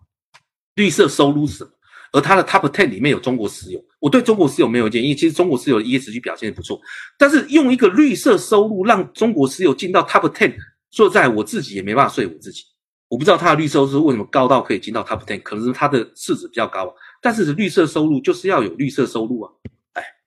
[0.76, 1.72] 绿色收入是什么？
[2.14, 3.82] 而它的 Top Ten 里面有中国石油。
[4.00, 6.78] 我对中国石油没有意见，因为其实中国石油的 ESG 表现不错。
[7.18, 10.56] 但是用一个绿色收入让中国石油进到 Top Ten，
[10.92, 12.64] 说在我自己也没办法说服自己。
[13.08, 16.94] 我不知道它的绿色收入为什么高到可以进到 Top Ten，可能是它的市值比较高。
[17.22, 19.52] 但是绿色收入就是要有绿色收入啊。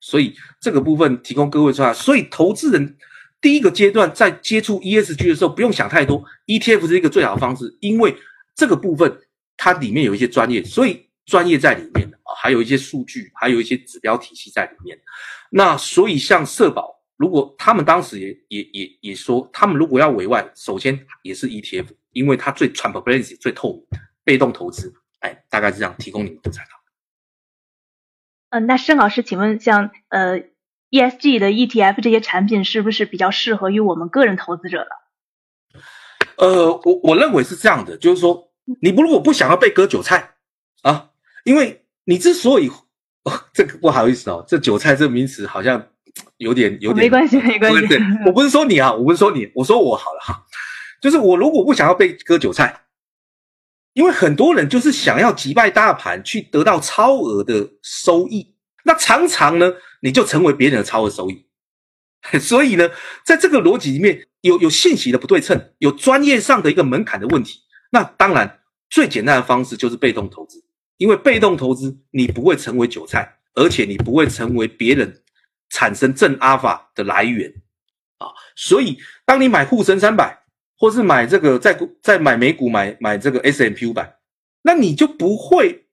[0.01, 2.97] 所以这个部分提供各位出来，所以投资人
[3.45, 8.17] 第一个阶段在接触 ESG 的时候，不用想太多，ETF 是一个最好的方式，因为
[8.55, 9.21] 这个部分
[9.59, 14.99] 它里面有一些专业，所以专业在里面啊，还有一些数据，还有一些指标体系在里面。
[15.51, 24.91] 那所以像社保，如果他们当时也也也也说，他们如果要委外，首先也是 ETF，因为它最 transparency 最透明，被动投资，
[25.21, 26.81] 哎，大概是这样，提供你们的参考。
[28.49, 30.45] 嗯，那申老师，请问像呃
[30.95, 34.89] ESG 的 ETF 这些产品是不是比较适合于我们个人投资者了？
[36.37, 40.35] 呃，我我认为是这样的，就是说，你不如果不想要被割韭菜
[40.83, 41.11] 啊，
[41.43, 42.71] 因为你之所以
[43.53, 45.85] 这个不好意思哦，这韭菜这个名词好像
[46.37, 50.47] 有点有点没关系没关系， 对我不是说你啊，我不是说你，我说我好了哈，
[51.03, 52.83] 就是我如果不想要被割韭菜。
[53.95, 58.54] 因为很多人就是想要击败大盘，去得到超额的收益，
[58.85, 61.45] 那常常呢，你就成为别人的超额收益。
[62.41, 62.89] 所以呢，
[63.25, 67.61] 在这个逻辑里面，有有信息的不对称，有专业上的一个门槛的问题。
[67.91, 70.65] 那当然，最简单的方式就是被动投资，
[70.97, 75.23] 因为被动投资你不会成为韭菜，而且你不会成为别人
[75.71, 77.53] 产生正阿法的来源
[78.19, 78.29] 啊。
[78.57, 80.43] 所以，当你买沪深三百。
[80.77, 84.19] 或是买这个，在股在买美股买买这个 S M P 五百，
[84.61, 85.87] 那你就不会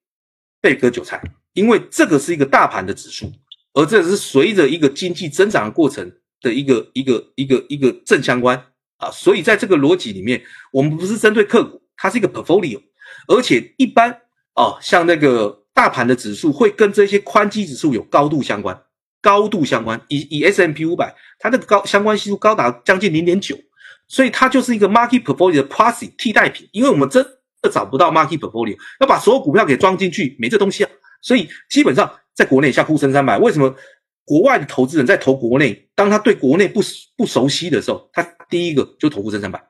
[0.60, 1.22] 被割韭菜，
[1.54, 3.32] 因为这个是一个大盘的指数，
[3.74, 8.58] 而这是随着一个经济增长的过程的一个一个一个一个正相关
[8.98, 10.42] 啊，所以在这个逻辑里面，
[10.72, 12.82] 我们不是针对个股，它是一个 portfolio，
[13.28, 14.22] 而且一般
[14.56, 18.82] 哦，像那个大盘的指数会跟这些宽基指数有高度相关，
[19.22, 23.58] 高度相关，以以 S M P 五百，它的高相关系数高达将近零点九。
[24.08, 27.26] 所以它就是一个 market portfolio 的 proxy 替代品，因为我们真
[27.62, 30.92] 的找不到 market portfolio，要把所有股票给装进去，没这东西啊。
[31.22, 33.76] 所以基本上在国内像沪深三百，为什么
[34.26, 36.82] 国外的投资人在投国内，当他对国内不
[37.16, 39.62] 不熟悉的时候，他第一个就投沪深三百。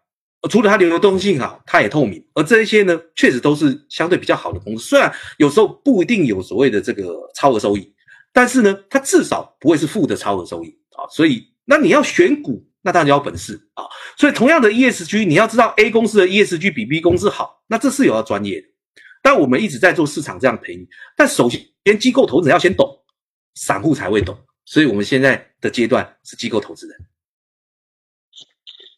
[0.50, 4.84] 除了它流动性好，它也透明，而这一些呢，确实都是相对比较好的公司。
[4.84, 7.94] 虽然有时候不一定有所谓的这个超额收益，
[8.34, 11.06] 但是呢，它至少不会是负的超额收益啊。
[11.12, 13.86] 所以，那你要选股，那当然要本事啊。
[14.18, 18.68] 所以，同样的 ESG，你要知道 A 公司的 ESG 比 B 公司好，那这是有要专业的。
[19.22, 22.88] 但我们一直在做市场这样陪你，但首先机构投资人要先懂，
[23.56, 24.38] 散户才会懂。
[24.66, 26.98] 所以我们现在的阶段是机构投资人。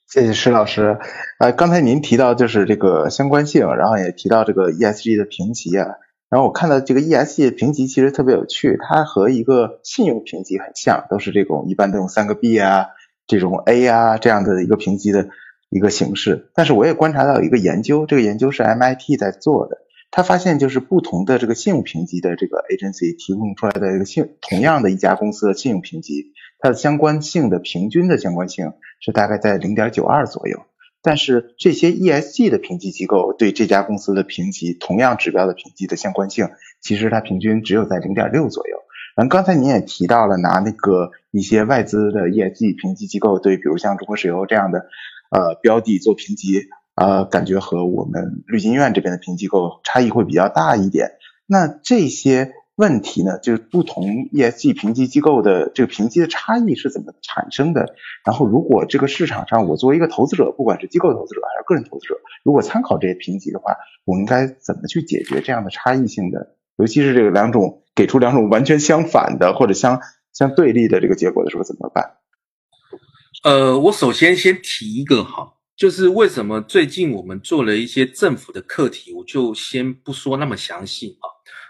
[0.07, 0.99] 谢谢施老师。
[1.39, 5.87] 呃，刚才您提到就是这个相关性，然后也提到这个 ESG 的评级啊。
[6.29, 12.87] 然后我看到这个 ESG 的评级其实特别有趣，它和一个信用评级很像，都是这种一般都用三个 B 啊，
[13.25, 15.29] 这种 A 啊这样的一个评级的
[15.69, 16.51] 一个形式。
[16.53, 19.77] 但是我也观察到一个研究，这个研究是 MIT 在做的。
[20.15, 30.61] 他发现，就是不同的这个信用评级的这个 agency 提供出来的一个信，同样的一家公司的信用评级，它的相关性的平均的相关性是大概在零点九二左右。
[31.01, 36.47] 但是这些 ESG 的评级机构对这家公司的评级，同样指标的评级的相关性，
[36.79, 38.77] 其实它平均只有在零点六左右。
[39.15, 44.85] 然后刚才您也提到了拿那个一些外资的 ESG 评级机构对，比如像中国石油这样的
[45.31, 46.69] 呃标的做评级。
[46.95, 51.13] 呃，感觉和我们绿金院这边的评级机构差异会比较大一点。
[51.45, 57.95] 那这些问题呢，就是不同 ESG 评级机构的这个评级的差异是怎么产生的？
[58.25, 63.75] 然后，如果这个市场上我作为一个投资者，不管是机构投资者还是个人投资者，如果参考这些评级的话，
[64.05, 66.55] 我应该怎么去解决这样的差异性的？
[66.77, 70.01] 尤其是这个两种给出两种完全相反的或者相
[70.33, 72.15] 相对立的这个结果的时候怎么办？
[73.43, 75.53] 呃，我首先先提一个哈。
[75.83, 81.27] 就是为什么最近我们做了一些政府的课题，我就先不说那么详细啊。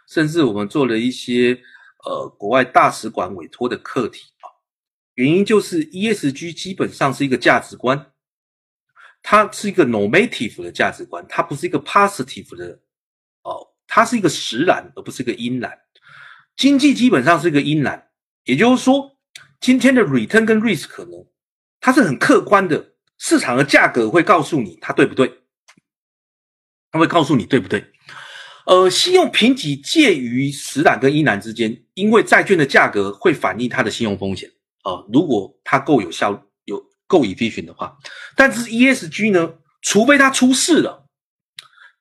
[0.07, 1.59] 甚至我们做了一些
[2.05, 4.45] 呃国外大使馆委托的课题啊。
[5.15, 8.11] 原因就是 ESG 基本上是一个价值观，
[9.23, 12.79] 它是一个 normative 的价值观，它不是一个 positive 的
[13.41, 15.75] 哦，它是一个实然而不是一个阴然。
[16.55, 18.09] 经济基本上是一个阴然，
[18.43, 19.17] 也就是说，
[19.59, 21.25] 今天的 return 跟 risk 呢，
[21.79, 22.92] 它是很客观的。
[23.17, 25.41] 市场的价格会告诉你它对不对？
[26.91, 27.83] 它会告诉你对不对？
[28.65, 34.49] 呃，信用评级介于实然跟一然之间，因为债券的价格会反映它的信用风险
[34.83, 35.03] 啊。
[35.11, 36.31] 如果它够有效、
[36.65, 37.97] 有够 efficient 的话，
[38.35, 39.55] 但是 ESG 呢？
[39.81, 41.09] 除非它出事了，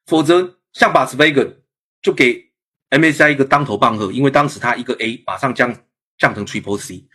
[0.06, 1.62] 否则像巴斯维根
[2.00, 2.52] 就给
[2.90, 5.74] MSI 一个当头棒喝，因为当时它一个 A 马上降
[6.16, 7.08] 降成 Triple C，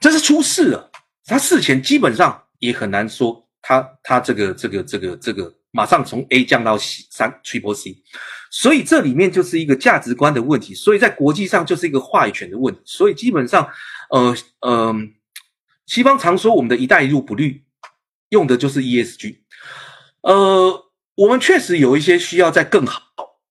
[0.00, 0.90] 这是出事了。
[1.26, 3.44] 它事前基本上也很难说。
[3.62, 7.96] 它它这个这个这个这个马上从 A 降到 C 三 Triple C，
[8.48, 13.68] 所以这里面就是一个价值观的问题，所以在国际上就是一个话语权的问题，所以基本上，
[14.10, 14.94] 呃呃，
[15.86, 17.64] 西方常说我们的一带一路不绿，
[18.28, 19.38] 用的就是 ESG，
[20.20, 20.86] 呃，
[21.16, 23.02] 我们确实有一些需要再更好，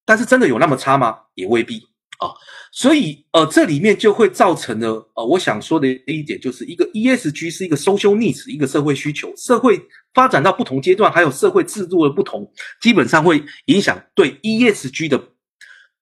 [0.05, 1.23] 但是真的有那么差吗？
[1.33, 1.89] 也未必
[2.19, 2.33] 啊。
[2.71, 9.81] 所以，呃，这里面就会造成了，呃，我想说的一点，就是一个 ESG 是一个 social needs，一个社会需求，社会
[10.13, 12.51] 发展到不同阶段，还有社会制度的不同，
[12.81, 15.23] 基本上会影响对 ESG 的，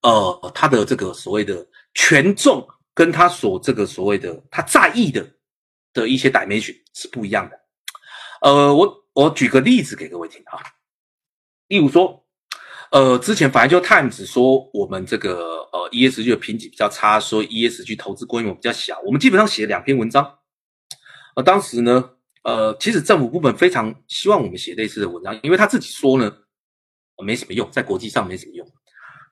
[0.02, 5.24] 呃，它的这个所谓的权重，跟他所这个所谓的他在意的
[5.92, 7.60] 的一些 dimension 是不一样的。
[8.40, 10.58] 呃，我我举个例子给各位听啊，
[11.68, 12.23] 例如说。
[12.94, 19.00] 呃，之前反正就 Times 说我们这个呃 ESG 的评级比较差，说 ESG 投资规模比较小。
[19.04, 20.38] 我们基本上写了两篇文章。
[21.34, 22.10] 呃，当时呢，
[22.44, 26.32] 呃，其实政府部门非常希望我们写类似的文章，因为他自己说呢，
[27.26, 28.64] 没什么用，在国际上没什么用。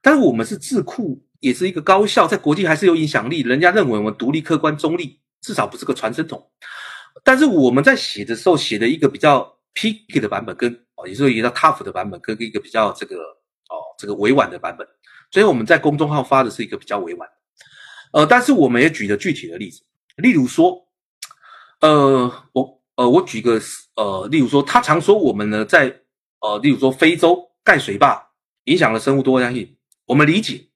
[0.03, 3.43] 但是我们是智库，也是一个高校，在国际还是有影响力。
[3.43, 6.45] 人家认为我们独立、客观、中立，至少不是个传声筒。
[7.23, 13.17] 但是我们在写的时候，写的一个比较 picky 的版本，跟哦，也是一个 tough 的版本，跟一个比较这个。
[14.03, 14.85] 这个委婉的版本，
[15.31, 17.29] 所以我们在公众号发的是一个比较委婉，
[18.13, 19.83] 呃，但是我们也举了具体的例子，
[20.17, 20.89] 例如说，
[21.81, 23.61] 呃，我呃我举个
[23.95, 26.01] 呃，例如说，他常说我们呢在
[26.41, 28.21] 呃，例如说非洲盖水坝
[28.65, 29.77] 影响了生物多样性，
[30.07, 30.67] 我们理解，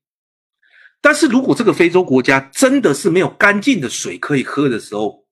[1.01, 5.27] 但是如果这个非洲国家真的是没有干净的水可以喝的时候，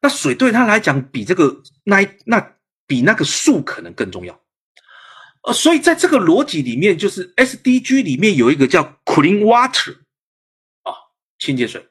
[0.00, 2.54] 那水对他来讲比这个那那
[2.86, 4.40] 比那个树可能更重要。
[5.42, 9.96] 呃，所以在这个逻辑里面，就是 SDG 里面有一个叫 Clean Water，
[10.82, 10.92] 啊，
[11.38, 11.86] 清洁水。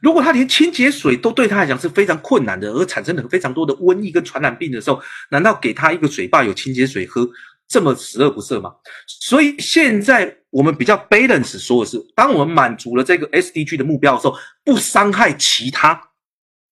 [0.00, 7.28] 如果他连清洁水都对他来讲是非常困难的，而产生了非常多的瘟疫跟传染病的时候，难道给他一个水坝有清洁水喝，
[7.66, 8.74] 这么十恶不赦吗？
[9.06, 16.10] 所以现在我们比较 balance 说的是，当我们满足了这个 SDG 的目标的时候，不伤害其他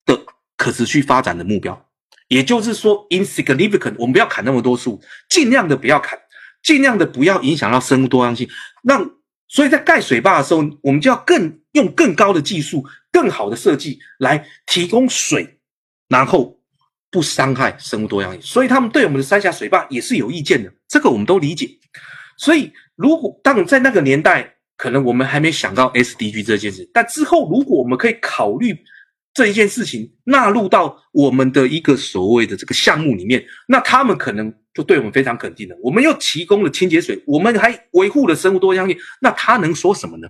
[0.05, 0.21] 的
[0.59, 1.89] 可持续发展的目标，
[2.35, 6.19] 也就是说 insignificant，我们不要砍那么多树，尽量的不要砍，
[6.63, 8.49] 尽量的不要影响到生物多样性。
[8.83, 9.09] 让
[9.47, 15.59] 所以在盖水坝的时候，我们就要更用更高的技术、更好的设计来提供水，
[16.09, 16.59] 然后。
[17.15, 21.71] 不伤害生物多样性，所以他们对我们的三峡水坝也是有意见的，这个我们都理解。
[22.37, 28.77] 所以，如果当在那个年代，可能我们还没想到 SDG 这件事，但之后如果我们可以考虑
[29.35, 35.77] 这一件事情纳入到我们的一个所谓的这个项目里面，那他们可能就对我们非常肯定了。
[35.83, 40.29] 我们又提供了清洁水，我们还维护了生物多样性，那他能说什么呢？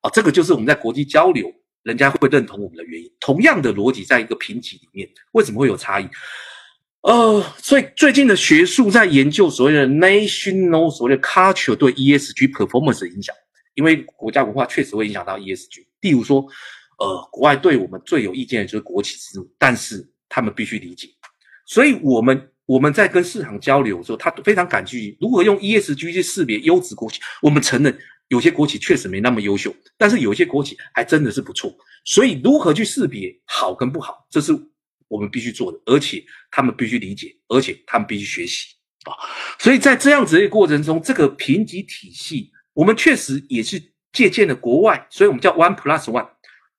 [0.00, 1.52] 啊，这个就是我们在国际交流。
[1.82, 6.08] 人家会认同我们的原因，同样的逻辑，在一个评级里面，为什么会有差异？
[7.02, 13.36] 呃，所以最近的学术在研究所谓的 national 所谓的 culture 对 ESG performance 的影响，
[13.74, 15.84] 因为国家文化确实会影响到 ESG。
[16.00, 16.46] 例如说，
[16.98, 21.08] 呃，国外对我们最有意见的就是国企制度，但是他们必须理解，
[21.66, 27.98] 所以我们我们在跟市场交流的时候，他非常感激如何用 ESG 去识别优质国企，我们承认。
[28.28, 31.70] 有些国企确实没那么优秀，但是有些国企还真的是不错。
[32.06, 34.50] 所以如何去识别好跟不好，这是
[35.08, 38.74] 我们必须做的，而且他们必须理解，而且他们必须学习
[39.04, 39.12] 啊。
[39.58, 43.80] 所以在这样子的过程中，这个评级体系，我们确实也是
[44.10, 46.28] 借鉴了国外，所以我们叫 One Plus One，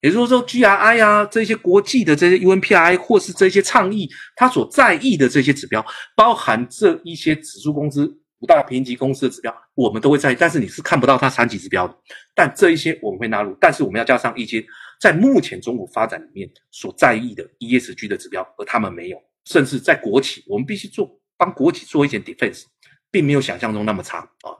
[0.06, 5.84] 也就是说 GRI 啊这些国际的这些 UNPI 或是这些倡议，他所在意的这些指标，
[6.16, 8.16] 包含这一些指数公司。
[8.40, 11.98] 五大评级公司的指标，我们都会在意，但是你是看不到它三级指标的。
[12.36, 14.64] 但这一些我们会纳入，但是我们要加上一些
[15.00, 19.18] 在目前中国发展里面所在意的 ESG 的指标，而他们没有。
[19.46, 22.64] 甚至在国企，我们必须做帮国企做一点 defense，
[23.10, 24.52] 并没有想象中那么差啊。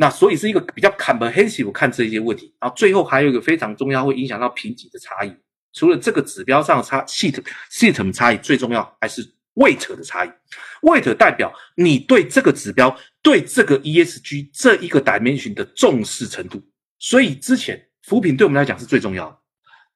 [0.00, 2.54] 那所以是一个比较 comprehensive 看这些问题。
[2.60, 5.36] 然后最后还有一个非常重要，会影响到评级的差异。
[5.72, 9.34] 除了这个指标上的差系统系统差异，最重要还是。
[9.58, 10.30] weight 的差异
[10.82, 16.62] ，weight 代表你对这个指标、对这个 ESG 这一个 dimension 的重视程度。
[17.00, 19.36] 所以之前扶贫对我们来讲是最重要的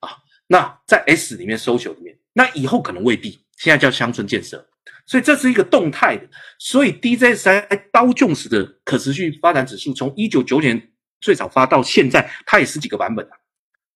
[0.01, 0.17] 啊。
[0.49, 3.41] 那在 S 里面，social 里面，那以后可能未必。
[3.57, 4.69] 现在叫乡村建设，
[5.07, 6.29] 所以这是一个动态的。
[6.59, 10.91] 所以 DJSI 刀重视的可持续发展指数，从一九九年
[11.21, 13.33] 最早发到现在，它也十几个版本了。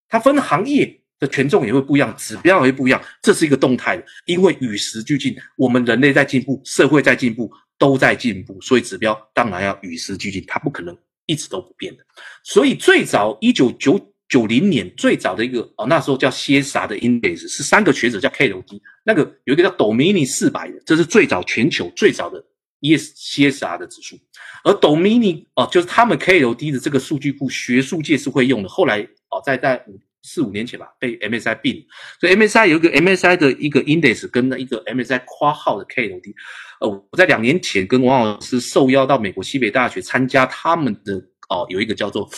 [0.08, 1.02] 它分行业。
[1.18, 10.94] 的权重也会不一样，指标也会不一样，这是一个动态的，因为与时俱进，我们人类在进步，社会在进步，都在进步，所以指标当然要与时俱进，它不可能
[11.24, 12.04] 一直都不变的。
[12.44, 13.98] 所以最早一九九
[14.28, 22.44] 九零年最早的一个哦，那时候叫 CSR 的 index 是三个学者叫 KLD 那个有一个叫 Domini 四百的，这是最早全球最早的
[22.80, 24.16] ES CSR 的指数，
[24.64, 29.00] 而 Domini 哦就是他们 KLD 的这个数据库，学术界是会用的，后来
[29.30, 29.84] 哦在在。
[30.28, 31.86] 四五年前吧，被 MSI 并，
[32.18, 36.34] 所以 MSI 有一个 MSI 的一个 index 跟那一个 MSI 括号的 KLD，
[36.80, 41.14] 呃，我在两年前跟王老师受邀到美国西北大学参加他们的
[41.48, 42.28] 哦，有一个叫做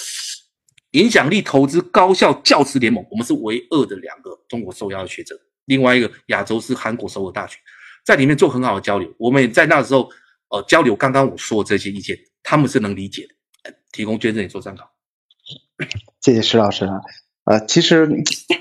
[0.93, 7.59] 影响力投资高校教师联盟，我们是唯二的两个中国受邀的学者，另外一个亚洲是韩国首尔大学，
[8.05, 10.09] 在里面做很好的交流，我们也在那时候
[10.49, 13.29] 呃交流刚刚我说的这些意见，他们是能理解
[13.63, 14.91] 的，提供捐赠也做参考，
[16.23, 17.01] 谢谢石老师啊。
[17.45, 18.09] 呃，其实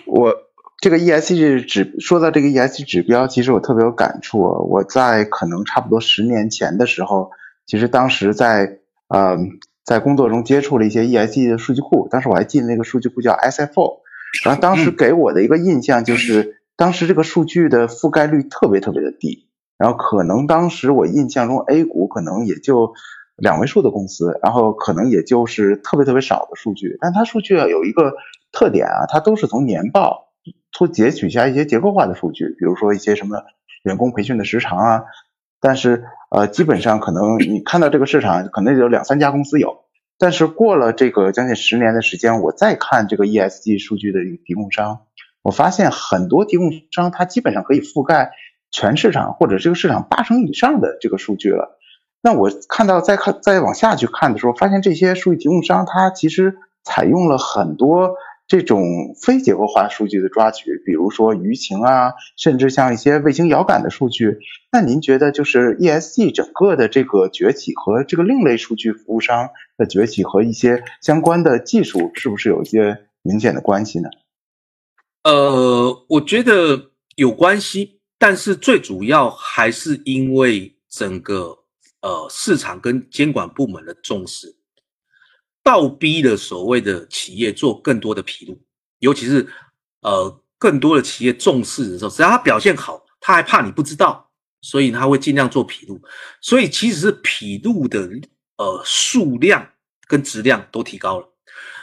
[0.05, 0.33] 我
[0.79, 4.39] 这个 ESG 指说到这个 ESG 指标，其实我特别有感触。
[4.39, 7.31] 我在可能差不多十年前的时候，
[7.65, 9.37] 其实当时在呃
[9.87, 14.01] 在工作中接触了一些 ESG 的数据库，当时我还记得那个数据库叫 SFO，
[14.43, 22.93] 然后当时给我的一个印象就是，当时这个数据的覆盖率特别特别的低，然后可能当时我印象中 A 股可能也就。
[23.39, 28.13] 两位数的公司，然后可能也就是特别特别少的数据，但它数据啊有一个
[28.51, 30.33] 特点啊，它都是从年报
[30.71, 33.43] 从截取下一些结构化的数据，比如说一些什么
[33.83, 35.03] 员工培训的时长啊，
[35.59, 39.85] 但是呃基本上可能你看到这个市场可能有两三家公司有，
[40.17, 45.01] 但是过了这个将近十年的时间，我再看这个 ESG 数据的一个提供商，
[45.41, 48.31] 我发现很多提供商它基本上可以覆盖
[48.71, 51.79] 全市场或者这个市场八成以上的这个数据了。
[52.21, 58.15] 那我看到再看再往下去看的时候，发现这些数据提供商它其实采用了很多
[58.47, 58.81] 这种
[59.21, 64.37] 非结构化数据的抓取，比如说舆情啊，甚至像一些卫星遥感的数据。
[64.71, 74.09] 那您觉得就是 ESG 整个的这个崛起和这个另类数据服务商的崛起和一些相关的技术是不是有一些明显的关系呢？
[75.23, 81.59] 呃，我觉得有关系，但是最主要还是因为整个。
[81.99, 84.55] 呃市场跟监管部门的重视，
[85.67, 88.57] 倒逼了所谓的企业做更多的披露，
[88.99, 89.45] 尤其是
[89.99, 95.99] 呃更多的企业重视的时候，只要他表现好，他还怕你不知道，所以他会尽量做披露，
[96.39, 98.09] 所以其实是披露的
[98.55, 99.67] 呃数量
[100.07, 101.27] 跟质量都提高了。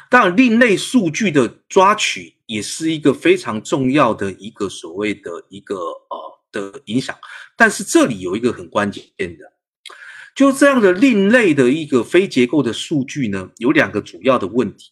[0.09, 7.15] 当然，另类数据的抓取也是一个非常重要的一个所谓的一个呃的影响。
[7.55, 9.45] 但是这里有一个很关键的，
[10.35, 14.91] 就这样的另类的一个非结构的数据呢，有两个主要的问题，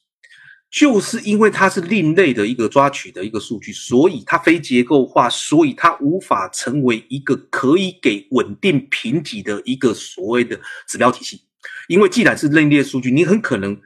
[0.71, 11.43] 就是因为它是另类的一个抓取的一个数据，所以它非结构化，所以它无法成为一个可以给稳定评级的一个所谓的指标体系。
[11.89, 13.81] 因为既然是另类数据，你很可能。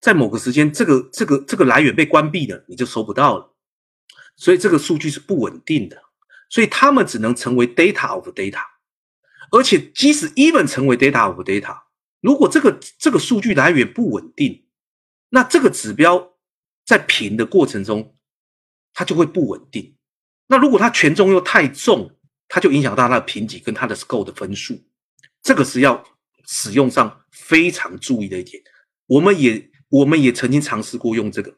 [0.00, 3.54] 在某个时间，这个这个这个来源被关闭了，你就收不到了，
[4.34, 5.96] 所以这个数据是不稳定的，
[6.50, 8.64] 所以他们只能成为 data of data，
[9.52, 11.82] 而且即使 even 成为 data of data，
[12.20, 14.66] 如果这个这个数据来源不稳定，
[15.28, 16.32] 那这个指标
[16.84, 18.16] 在评的过程中，
[18.92, 19.96] 它就会不稳定。
[20.48, 24.82] 那如果它权重又太重，它就影响到它的评级跟它的 score 的分数，
[25.40, 26.02] 这个是要
[26.44, 28.60] 使用上非常注意的一点。
[29.06, 29.70] 我们也。
[29.92, 31.54] 我们也曾经尝试过用这个，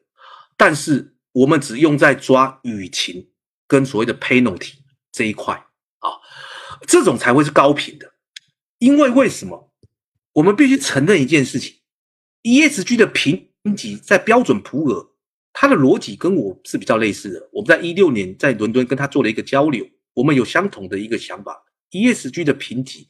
[0.57, 3.31] 但是我们只用在抓舆情
[3.69, 4.73] 跟所谓的 penalty
[5.13, 5.55] 这一块
[6.01, 6.11] 啊，
[6.87, 8.13] 这种才会是高频的。
[8.79, 9.73] 因为为什么？
[10.33, 11.77] 我们必须承认一件事情
[12.43, 15.07] ：ESG 的评级在标准普尔，
[15.53, 17.49] 它的逻辑跟我是比较类似的。
[17.53, 23.09] 我们在一六年在伦敦跟他做了一个交流，我们有相同的一个想法：ESG 的评级，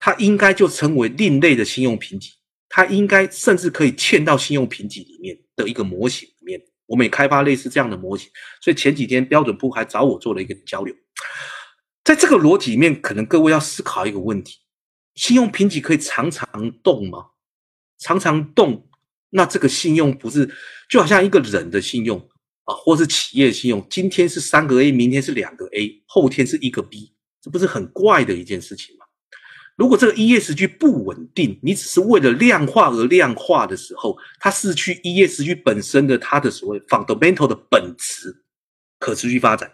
[0.00, 2.32] 它应该就称为另类的信用评级。
[2.68, 8.28] 它应该甚至可以嵌到信用评级里面的一个模型里面，我们也开发类似这样的模型。
[8.60, 10.94] 所以前几天标准部还找我做了一个交流。
[12.08, 14.60] 在这个逻辑里面，可能各位要思考一个问题：
[15.14, 16.48] 信用评级可以常常
[16.82, 17.26] 动吗？
[17.98, 18.88] 常常动，
[19.28, 20.50] 那这个信用不是
[20.88, 22.18] 就好像一个人的信用
[22.64, 29.04] 啊，或是企业信用，今天是三个 A，明天是两个 A，后天是一个 B，这不是很怪的一件事情吗？
[29.76, 38.44] 如果这个 ESG 不稳定，你只是为了量化而量化的时候，它失去 ESG 本身的它的所谓 fundamental 的本质，
[38.98, 39.70] 可持续发展。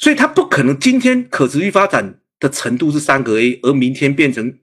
[0.00, 4.58] 所以它不可能今天可持续发展的程度是三个 A，而明天变成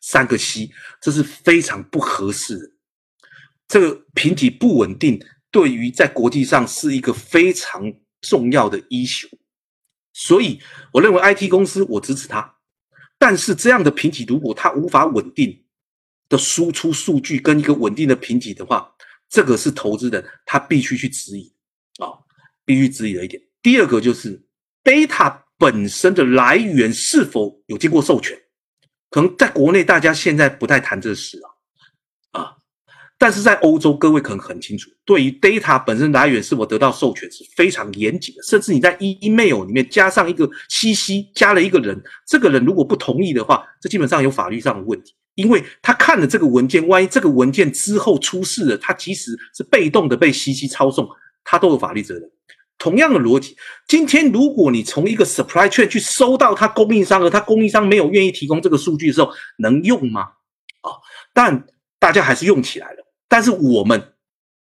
[0.00, 0.70] 三个 C，
[1.00, 2.70] 这是非常不合适的。
[3.66, 5.18] 这个评级不稳定，
[5.50, 9.26] 对于在国际上是一个非常重要的要求。
[10.12, 10.60] 所以
[10.92, 12.54] 我认为 IT 公司，我支持它。
[13.18, 15.64] 但是这样的评级，如果它无法稳定
[16.28, 18.92] 的输出数据跟一个稳定的评级的话，
[19.28, 21.50] 这个是投资人他必须去质疑
[21.98, 22.12] 啊，
[22.66, 23.42] 必须质疑的一点。
[23.62, 24.45] 第二个就是
[24.86, 28.38] data 本身的来源是否有经过授权，
[29.10, 32.52] 可能在国内大家现在不太谈这事啊啊。
[33.18, 38.42] 但是在欧洲，各位可能很清楚，对于 data 本身来源是否得到授权是非常严谨的。
[38.44, 51.08] 甚至你在 email 里面加上一个 CC，加了一个人，这个人如果不同意的话，这基本上有法律上的问题，因为他看了这个文件，万一这个文件之后出事了，他即使是被动的被 CC 操纵，
[51.42, 52.30] 他都有法律责任。
[52.78, 53.56] 同样的逻辑，
[53.88, 60.22] 今天如果你从一个 supply chain 去收到他供应商，而他供应商没有愿意提供这个数据的时候，能用吗？
[60.82, 60.92] 啊，
[61.32, 61.66] 但
[61.98, 63.06] 大家还是用起来了。
[63.28, 64.00] 但是我们，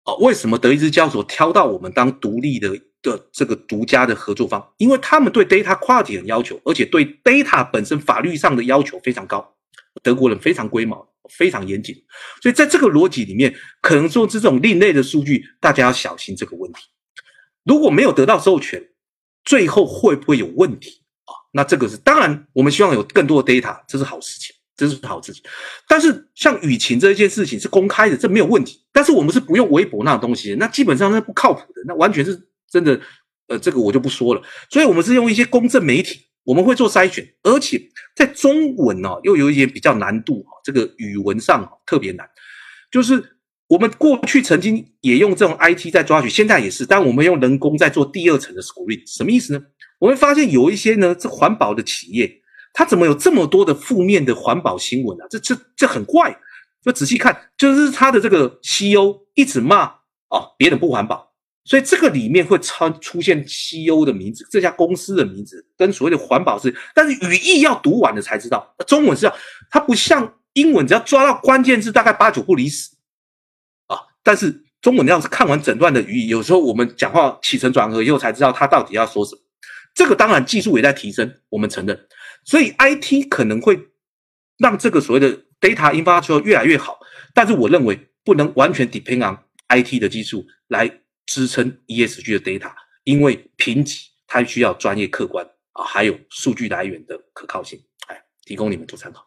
[0.03, 2.69] 啊，为什么德意志交易所挑到我们当独立的
[3.01, 4.73] 的这个独家的合作方？
[4.77, 9.53] 因为他们对 data quality 很要求，而且对 data 本身法律上的要求非常高。
[10.01, 11.95] 德国人非常龟毛，非常严谨，
[12.41, 16.81] 所以在这个逻辑里面，可能说这种另类的数据，大家要小心这个问题。
[17.67, 18.81] 如果没有得到授权，
[19.43, 21.33] 最后会不会有问题啊？
[21.51, 24.55] 那这个是当然，我们希望有更多的 data，这是好事情。
[24.77, 25.41] 这是好事情，
[25.87, 28.79] 但是像舆情这一件事情是公开的，这没有问题。
[28.91, 32.39] 但是我们是不用微博那东西，那基本上那不靠谱的，那完全是
[32.69, 33.01] 真的。
[33.47, 34.41] 呃，这个我就不说了。
[34.69, 37.81] 所以我们是用一些公正媒体，我们会做筛选，而且
[38.15, 42.29] 在中文哦，又有一些比较难度哈，这个语文上特别难。
[42.91, 43.36] 就是
[43.67, 49.61] 我们过去曾经也用这种 IT 在抓取，现在也是，但我们用人工在做第二层的 screen，什么意思呢？
[49.99, 52.41] 我们发现有一些呢，这环保的企业。
[52.73, 55.25] 它怎么有这么多的负面的环保新闻啊？
[55.29, 56.37] 这这这很怪。
[56.83, 59.79] 就仔细看，就是他的这个 CEO 一直骂
[60.29, 61.33] 啊，别人不环保，
[61.65, 68.73] 所以这个里面会超出现 CEO 的名字，这家公司的名字跟所谓的环保是，但是语义要读完了才知道。
[68.85, 69.35] 中文是要，
[69.69, 72.91] 它不像英文，只要抓到关键字，大概八九不离十。
[74.27, 79.41] 但是中文要是看完整段的语义，有时候我们讲话起承转合以后才知道他到底要说什么。
[79.95, 81.97] 这个当然技术也在提升，我们承认。
[82.43, 83.79] 所以，IT 可能会
[84.57, 86.99] 让这个所谓的 data infrastructure 越来越好。
[87.33, 89.37] 但是我认为不能完全 depend on
[89.69, 90.91] IT 的技术来
[91.25, 92.73] 支撑 ESG 的 data，
[93.05, 99.25] 因为评级它需要专业客观啊，还有数据来源的可靠性，哎，提供你们做参考。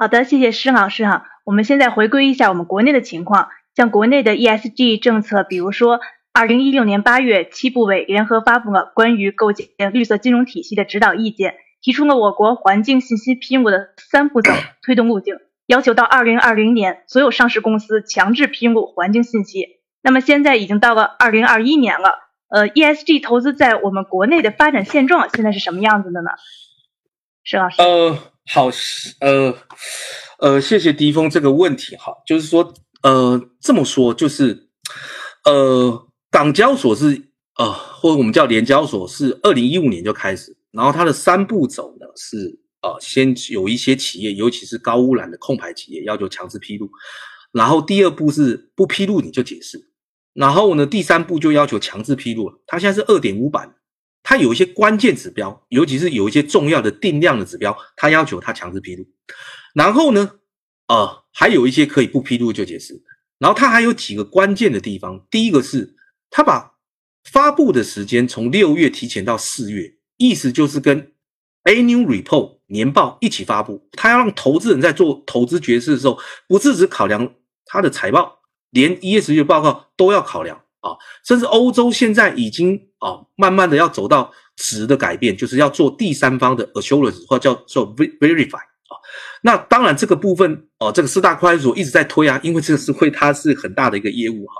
[0.00, 1.26] 好的，谢谢施老师哈。
[1.44, 5.98] 我们现在回归一下我们国内的情况，像国内的 ESG 政策，比如说，
[6.32, 14.52] 二零一六年八月，七部委联合发布了关于构建绿色金融体系的指导意见，提出了我国环境信息披露的三步走
[14.86, 15.34] 推动路径，
[15.66, 19.80] 要求到二零二零年，所有上市公司强制披露环境信息。
[20.00, 22.20] 那么现在已经到了二零二一年了，
[22.50, 26.30] 呃，ESG 投资在我们国内的发展现状现在是什么样子的呢？
[27.42, 27.82] 施老师。
[27.82, 28.16] 呃。
[28.50, 28.70] 好，
[29.20, 29.54] 呃，
[30.38, 32.72] 呃，谢谢迪峰这个问题哈，就是说，
[33.02, 34.70] 呃，这么说就是，
[35.44, 46.88] 呃，港交所是呃，或者我们叫联交所是二零一五年就开始，然后它的三步走呢是呃，先有一些企业，尤其是高污染的控排企业要求强制披露，
[47.52, 49.78] 然后第二步是不披露你就解释，
[50.32, 53.74] 然后呢第三步就要求强制披露了，它现在是二点五版。
[54.28, 59.02] 它有一些关键指标，尤其是有一些重要的定量的指标，它要求它强制披露。
[59.72, 60.32] 然后呢，
[60.88, 63.02] 呃，还有一些可以不披露就解释。
[63.38, 65.96] 然后它还有几个关键的地方，第一个是
[66.28, 66.74] 它把
[67.24, 71.14] 发布的时间从六月提前到四月，意思就是跟
[71.64, 73.88] annual report 年报一起发布。
[73.92, 77.32] 它要让投资人在做投资决策的时候，不是只考量
[77.64, 80.60] 它的财报，连 ESG 报告都要考量。
[80.80, 88.94] 啊，甚至欧洲现在已经啊，慢慢的要走到值的改变，就是要做第三方的 assurance 或叫做 verify 啊。
[89.42, 94.54] 那当然这个部分哦，这个四大会计所一直在推啊，因为这个是会它是很大的一个业务哈。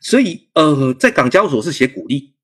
[0.00, 2.34] 所以呃，在港交所是写鼓励，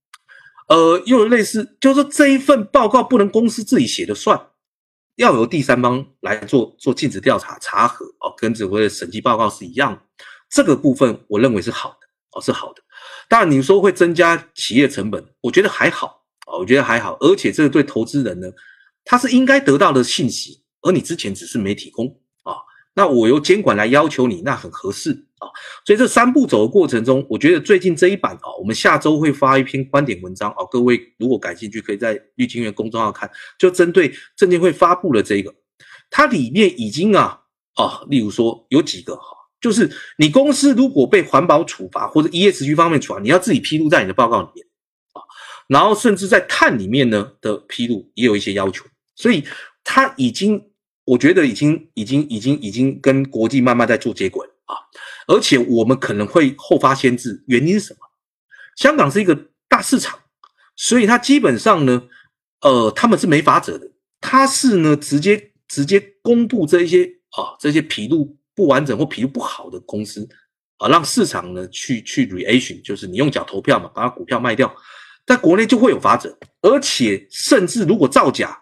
[0.68, 4.48] 呃，又类似就是说这一份报告不能公司自己写的算，
[5.16, 10.02] 要由第三方来做做尽职调查查核哦，跟所谓的审计报告是一样。
[10.48, 11.96] 这个部分我认为是好的
[12.32, 12.82] 哦，是好的。
[13.30, 18.48] 当然，你说会增加企业成本，我觉得还好啊，我觉得还好，而且这个对投资人呢，
[19.04, 22.08] 他是应该得到的信息，而你之前只是没提供
[22.42, 22.56] 啊，
[22.92, 25.46] 那我由监管来要求你，那很合适啊。
[25.86, 35.54] 所以这三步走的过程中，我觉得最近这一版啊，我们下周会发一篇观点文章啊，各位如果感兴趣，可以在绿金源公众号看，就针对证监会发布了这个，
[36.10, 37.42] 它里面已经啊
[37.76, 39.36] 啊，例如说有几个哈。
[39.60, 44.66] 就是你公司如果被环保处罚或者 ESG 方面处罚，你要自己披露在你的报告里面
[45.12, 45.20] 啊，
[45.68, 49.44] 然后甚至在碳里面呢的披露也有一些要求，所以
[49.84, 50.70] 它已经，
[51.04, 54.74] 我觉得已经已经已经已经跟国际慢慢在做接轨啊，
[55.26, 57.98] 而且我们可能会后发先至，原因是什么？
[58.76, 60.18] 香港是一个大市场，
[60.74, 62.04] 所以它基本上呢，
[62.62, 63.90] 呃，他们是没法者的，
[64.22, 68.38] 他是呢直接直接公布这一些啊这些披露。
[68.60, 70.28] 不完整或皮肤不好的公司
[70.76, 74.70] 啊，让市场呢去去 reaction，就是你用脚投票嘛，把它股票卖掉，
[75.24, 78.54] 在国内就会有法则，而且甚至如果造假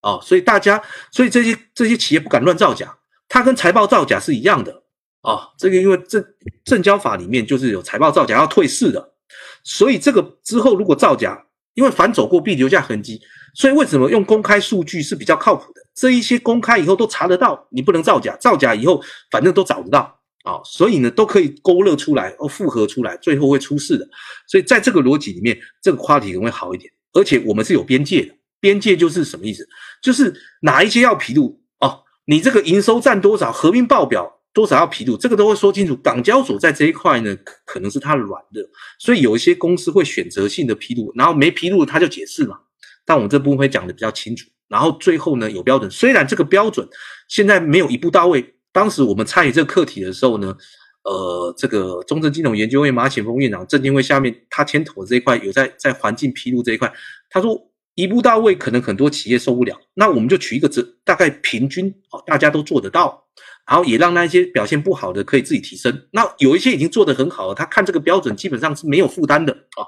[0.00, 0.82] 啊，所以大家，
[1.12, 2.98] 所以这些这些企业不敢乱造假，
[3.28, 4.82] 它跟财报造假是一样的
[5.20, 5.50] 啊。
[5.56, 6.24] 这个因为证
[6.64, 9.14] 证交法里面就是有财报造假要退市的，
[9.62, 11.40] 所以这个之后如果造假，
[11.74, 13.22] 因为反走过必留下痕迹，
[13.54, 15.80] 所以为什么用公开数据是比较靠谱的？
[15.94, 20.00] 这一些公开以后都查得到，你不能造假，造假以后反正都找得到
[20.42, 24.06] 啊，所以呢都可以勾勒出来，哦复合出来，最后会出事的。
[24.48, 26.92] 所以在这个逻辑里面，这个话题可能会好一点。
[27.12, 29.66] 而且我们是有边界的，边界就是什么意思？
[30.02, 35.96] 就是哪一些要披露哦，你这个营收占多少，合并报表多少要披露，这个都会说清楚。
[35.96, 38.60] 港交所在这一块呢，可能是它软的，
[38.98, 42.58] 所以有一些公司会选择性的披露，然后没披露他就解释嘛。
[43.04, 44.48] 但我们这部分会讲的比较清楚。
[44.68, 46.88] 然后最后呢，有标准，虽然这个标准
[47.28, 48.54] 现在没有一步到位。
[48.72, 50.56] 当时我们参与这个课题的时候呢，
[51.04, 56.92] 呃，这个中证金融研究院马显峰院长，证监会下面他牵头这一块有在在环境披露这一块，
[57.30, 57.54] 他说
[57.94, 59.78] 一步到位，可能很多企业受不了。
[59.94, 63.22] 那我们就取一个值，大概平均哦，大家都做得到。
[63.66, 66.06] 然后也让那些表现不好的可以自己提升。
[66.10, 69.80] 那有一些已经做得很好了，他看这个标准基本上是没有负担的啊。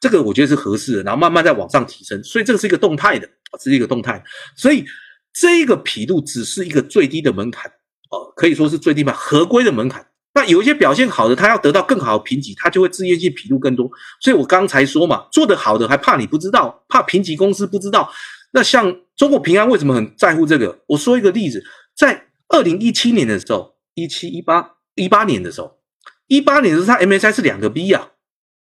[0.00, 2.22] 这个我觉得是合适的，然后慢慢再往上提升。
[2.22, 4.22] 所以这个是一个动态的啊，是一个动态。
[4.54, 4.84] 所以
[5.32, 7.70] 这个匹度只是一个最低的门槛
[8.10, 10.06] 哦，可以说是最低吧，合规的门槛。
[10.34, 13.90] 那有一些表现好的，他要得到更好的评级，他就会自愿性披露更多。
[14.20, 18.10] 所以我刚才说嘛，做得好的还怕你不知道，怕评级公司不知道。
[18.52, 20.80] 那像中国平安为什么很在乎这个？
[20.86, 21.64] 我说一个例子，
[21.94, 22.28] 在。
[22.48, 25.78] 二零一七年的时候，一七一八一八年的时候，
[26.26, 28.10] 一八年的时候，他 MSI 是两个 B 啊，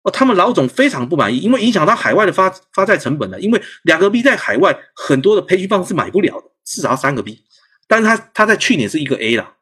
[0.04, 7.44] 哦，他们老总非常不满意，因为影响到海外的发发债成本了，因为两个 B 在海外很多的培训方是买不了的，至少三个 B，
[7.86, 9.52] 但是他他在去年是一个 A 啦，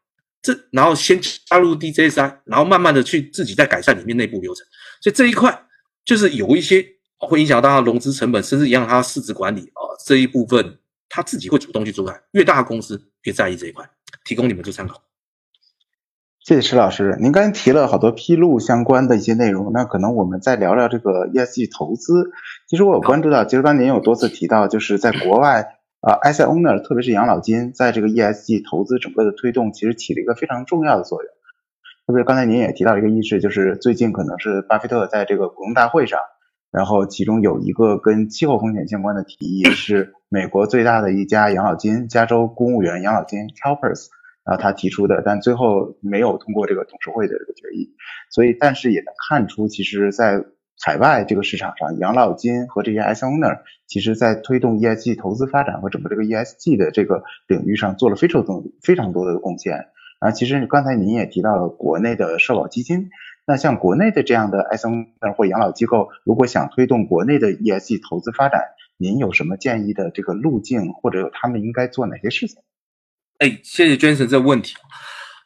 [0.43, 4.67] 这然后先加入 D J 三然后慢慢的去自己在改善里面内部流程，
[5.01, 5.67] 所以这一块
[6.05, 6.85] 就是有一些
[7.17, 10.79] 会影响到他融资成本，甚至影响他市值管理啊这一部分，
[11.09, 12.13] 他自己会主动去做。
[12.33, 13.89] 越大公司越在意这一块，
[14.25, 15.01] 提供你们做参考。
[16.45, 22.33] 谢谢石老师，您刚才提了好多披露相关的一些内容，那可能我们再聊聊这个 ESG 投资。
[22.69, 31.33] 其实我有关注到，其实刚才您有多次提到，就是在国外啊，asset owner，特别是养老金，在这个 ESG 投资整个的推动，其实起了一个非常重要的作用。
[32.07, 36.19] 特别刚才您也提到一个意识，就是最近可能是巴菲特在这个股东大会上，
[36.73, 44.09] 然后其中有一个跟气候风险相关的提议，是美国最大的一家养老金——加州公务员养老金 CalPERS。
[44.45, 47.95] 然后他提出的，但最后没有通过这个董事会的这个决议，
[48.29, 50.45] 所以但是也能看出，其实，在
[50.81, 59.75] 海外这个市场上，养老金和这些 S owner，其实在推动 ESG 投资发展和整个这个 ESG 的这个领域上做了非常多非常多的贡献。
[60.21, 63.11] 然后其实刚才您也提到了国内的社保基金，
[63.47, 68.61] 那像国内的这样的 S owner 或养老机构，如果想推动国内的 ESG 投资发展，
[68.97, 72.59] 您有什么建议的这个路径，或者有他们应该做哪些事情？
[73.39, 74.77] 哎，谢谢 Jason 这个问题。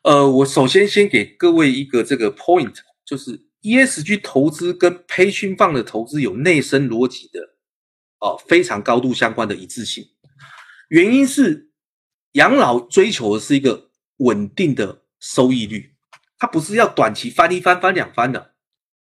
[0.02, 2.74] 呃，我首先先给各位一个这个 point，
[3.04, 7.40] 就是 ESG 投资跟培训放的投资有内生逻辑的，
[8.20, 10.06] 哦，非常高度相关的一致性。
[10.88, 11.70] 原因是
[12.32, 15.94] 养老追求的是一个稳定的收益率，
[16.38, 18.52] 它不是要短期翻一翻翻两番的。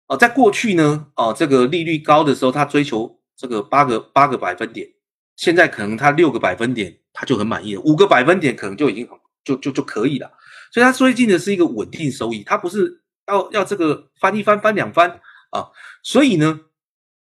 [0.07, 4.87] 哦，在过去呢，哦，这个利率高的时候，它追求这个八个八个百分点，
[5.35, 6.99] 现在可能它六个百分点。
[7.19, 10.31] 它就很满意了，五个百分点可能就已经很就就就可以了，
[10.71, 15.19] 所以它最近的是一个稳定收益，它不是要要这个翻一翻翻两番
[15.51, 15.69] 啊，
[16.03, 16.61] 所以呢，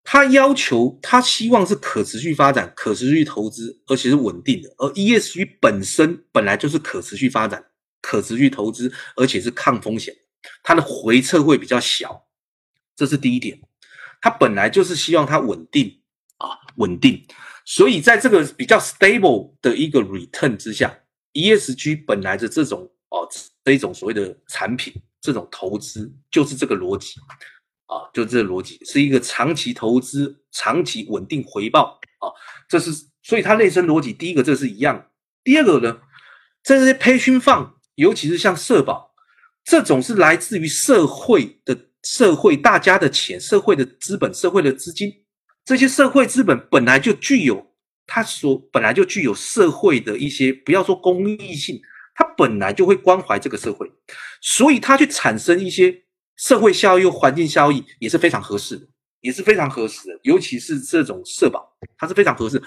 [0.03, 7.65] 他要求他希望是可持续发展、可持续投资，而且是稳定的，而 ESG 本身本来就是可持续发展、
[8.01, 10.15] 可持续投资，而且是抗风险，
[10.63, 12.27] 它的回撤会比较小，
[12.95, 13.59] 这是第一点，
[14.21, 16.01] 它本来就是希望它稳定
[16.37, 17.25] 啊，稳定。
[17.65, 21.01] 所以在这个比较 stable 的一个 return 之下
[21.33, 23.27] ，ESG 本来的这种哦
[23.63, 27.19] 这一种所谓的产品，这种投资就是这个逻辑
[27.85, 32.29] 啊，就这个逻辑是一个长期投资、长期稳定回报啊，
[32.67, 32.91] 这是
[33.23, 34.13] 所以它内生逻辑。
[34.13, 35.11] 第一个这是一样，
[35.43, 35.99] 第二个呢，
[36.63, 39.13] 这些 pension fund，尤其是像社保
[39.63, 45.11] 这种是来自于社会的社会大家的钱、社会的资本、社会的资金。
[45.65, 47.73] 这些社会资本本来就具有
[48.07, 51.79] 它所本来就具有社会的一些，不要说公益性，
[52.19, 53.89] 他本来就会关怀这个社会，
[54.41, 56.03] 所以他去产生一些
[56.35, 58.85] 社会效益、环境效益也是非常合适的，
[59.21, 60.19] 也是非常合适的。
[60.23, 61.65] 尤其是这种社保，
[61.97, 62.61] 它是非常合适。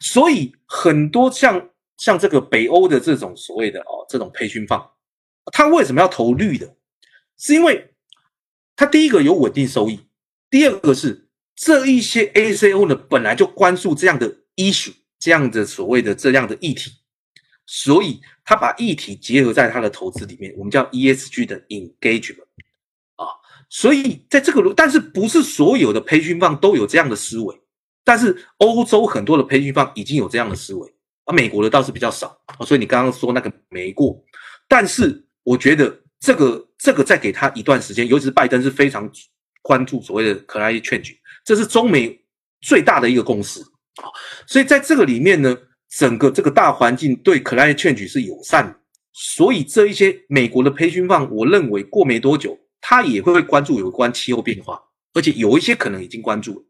[0.00, 4.84] 所以很多像像这个北欧的这种所谓的哦这种培训放，
[5.52, 6.76] 他为什么要投绿的？
[7.38, 7.94] 是因为
[8.74, 10.00] 他第一个有稳定收益，
[10.50, 11.22] 第二个是。
[11.58, 16.90] 这一些 A C O 呢，本来就关注这样的 issue，这样的所谓的这样的议题，
[17.66, 22.46] 所以他把议题结合在他的投资里面，我们叫 E S G 的 engagement
[23.16, 23.26] 啊。
[23.68, 27.60] 所以在这个，但是不是所有的培训方都有这样的思维，
[28.04, 30.94] 但是欧洲很多的培训方已经有这样的思维，
[31.24, 32.64] 而美国的倒是比较少啊。
[32.64, 34.24] 所以你刚刚说那个没过，
[34.68, 39.10] 但是我觉得这个这个再给他一段时间，尤其是拜登是非常
[39.60, 41.16] 关注所谓的 climate change。
[41.44, 42.24] 这是中美
[42.60, 44.06] 最大的一个共识啊，
[44.46, 45.56] 所以在这个里面呢，
[45.96, 48.76] 整个这个大环境对 climate change 是友善的，
[49.12, 54.78] 所以这一些美国的培训方，我认为过没多久，他也会关注有关气候变化，
[55.14, 56.64] 而且有一些可能已经关注了。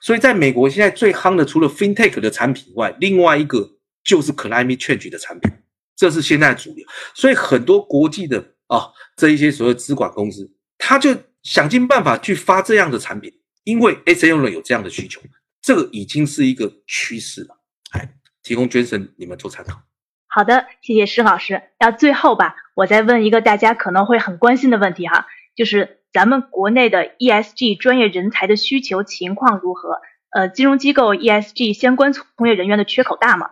[0.00, 5.50] 所以在美国现在最夯的，除了 FinTech 的产品以外，另外一个就是 climate change 的产品，
[5.96, 6.86] 这是现在主流。
[7.14, 13.32] 所以很多国际的啊，这一些所谓资管公司，他就想尽办法去发这样的产品。
[13.64, 15.20] 因为 S A 用人有这样的需求，
[15.60, 17.58] 这个已经是一个趋势了。
[17.90, 18.08] 哎，
[18.46, 19.82] 提供捐赠你们做参考。
[20.28, 21.62] 好的，谢谢施老师。
[21.80, 30.00] 那最后吧，我再问一个大家可能会很关心的问题哈，就是咱们国内的 E S G 专业人才的需求情况如何？
[30.30, 33.50] 呃，金融机构 E S G 相关从业人员的缺口大吗？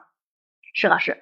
[0.75, 1.16] 施老师，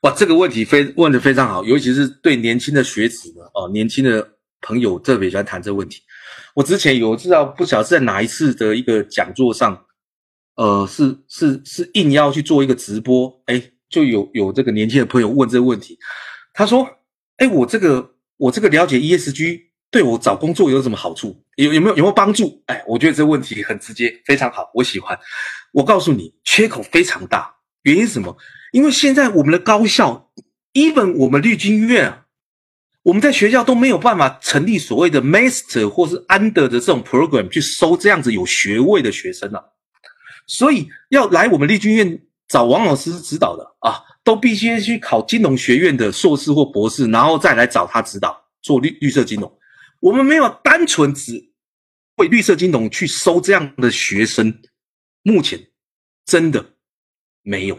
[0.00, 4.26] 哇，这个问题非问的非常好，尤其是对年轻的学子呢，哦，年轻的
[4.62, 6.00] 朋友特别喜欢谈这个问题。
[6.54, 9.84] 我之前有知道不晓得是在哪一次的一个讲座上，
[10.56, 15.98] 呃，是是是应邀去做一个直播，哎，就有有这个年轻的朋友问这个问题，
[16.52, 16.88] 他说，
[17.38, 19.60] 哎，我这个我这个了解 ESG
[19.90, 21.36] 对我找工作有什么好处？
[21.56, 22.62] 有有没有有没有帮助？
[22.66, 25.18] 哎，我觉得这个问题很直接，非常好，我喜欢。
[25.72, 27.52] 我告诉你，缺口非常大，
[27.82, 28.36] 原因是什么？
[28.72, 30.30] 因为现在我们的高校
[30.72, 32.26] ，even 我们绿军医院啊，
[33.02, 39.62] 我们在学校都没有办法成立所谓的 master 或是 under 的这种 program 去收这样子有学位的学生啊。
[40.46, 49.58] 所以要来我们绿军院找王老师指导的啊，都必须去考金融学院的硕士或博士，然后再来找他指导做绿绿色金融。
[50.00, 51.50] 我们没有单纯只
[52.16, 54.60] 为绿色金融去收这样的学生，
[55.22, 55.58] 目前
[56.26, 56.74] 真的
[57.42, 57.74] 没有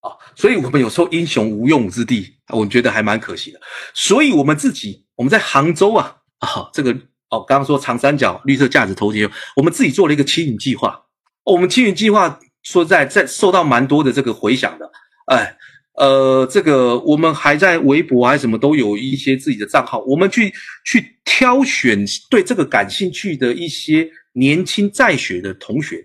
[0.00, 3.60] 啊，所以我们有时候英雄无用武之地，我觉得还蛮可惜的。
[3.94, 6.92] 所以我们自己我们在杭州啊啊，这个
[7.30, 11.04] 哦，刚刚说长三角绿色价值投资，我们自己做了一个青云计划。
[11.50, 14.88] 我们青云计划说在在受到蛮多的这个回响的，
[15.26, 15.56] 哎，
[15.94, 20.52] 呃，这个我们还在微博还什么都有一些自己的账号，我们去
[20.84, 26.04] 去挑选对这个感兴趣的一些年轻在学的同学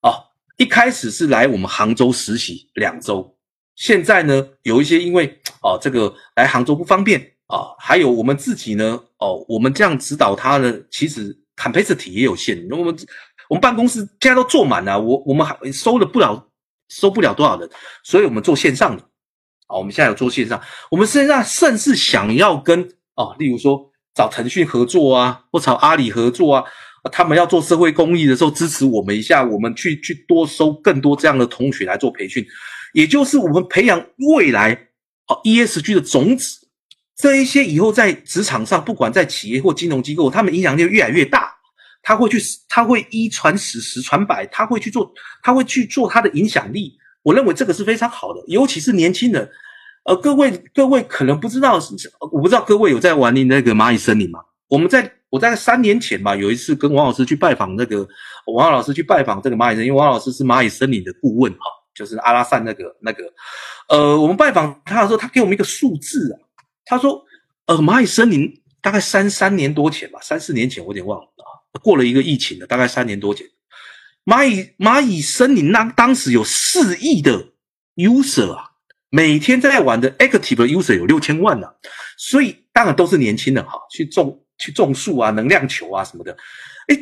[0.00, 0.10] 啊，
[0.56, 3.36] 一开始是来我们杭州实习两周，
[3.76, 5.26] 现在呢有一些因为
[5.62, 12.96] 哦这个来杭州不方便啊，还有我们自己呢哦，我们这样指导他呢，其实 capacity 也有限，那我们。
[13.50, 16.46] 我们办公室现在都坐满了，我我们还收了不了，
[16.88, 17.68] 收不了多少人，
[18.04, 19.02] 所以我们做线上的，
[19.66, 22.80] 啊，我们现在有做线上，我们现在甚至想要跟
[23.16, 26.64] 啊，例如说找腾讯合作啊，或找阿里合作啊，
[27.10, 32.46] 他们要做社会公益的时候支持我们一下，我们去去多收更多这样的同学来做培训，
[32.94, 34.00] 也就是我们培养
[34.36, 34.74] 未来
[35.26, 36.68] 啊 ESG 的种子，
[37.16, 41.56] 这一些以后在职场上，不管在企业或金融机构，他们影响力越来越大。
[42.02, 45.12] 他会去，他会一传十，十传百，他会去做，
[45.42, 46.96] 他会去做他的影响力。
[47.22, 49.48] 我认为这个是非常好的，尤其是年轻人。
[50.04, 51.78] 呃，各位各位可能不知道，
[52.32, 54.40] 我不知道各位有在玩你那个蚂蚁森林吗？
[54.66, 58.08] 我们在我在三年前吧，有一次跟王老师去拜访那个
[58.46, 61.58] 王老师去拜访这个蚂蚁森林，因为王老师是蚂蚁森林的顾问哈，
[61.94, 63.24] 就是阿拉善那个那个。
[63.90, 66.40] 呃，我们拜访他的时候，他给我们一个数字啊，
[66.86, 67.22] 他说，
[67.66, 68.50] 呃，蚂蚁森林
[68.80, 71.26] 大概三三年多前吧，三四年前我有点忘了。
[71.78, 73.46] 过了一个疫情了，大概三年多前，
[74.24, 77.52] 蚂蚁蚂蚁森林那当时有四亿的
[77.94, 78.70] user 啊，
[79.08, 81.68] 每天在玩的 active user 有六千万呢，
[82.18, 86.36] 所以当然都是年轻人哈，去种去种树啊，能量球啊什么的，
[86.88, 86.98] 哎，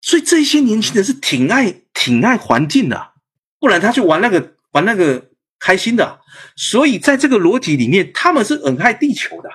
[0.00, 3.12] 所以这些年轻人是挺爱挺爱环境的，
[3.58, 6.20] 不然他去玩那个玩那个开心的，
[6.56, 9.48] 所以在这个逻辑里面，他们是很爱地球的，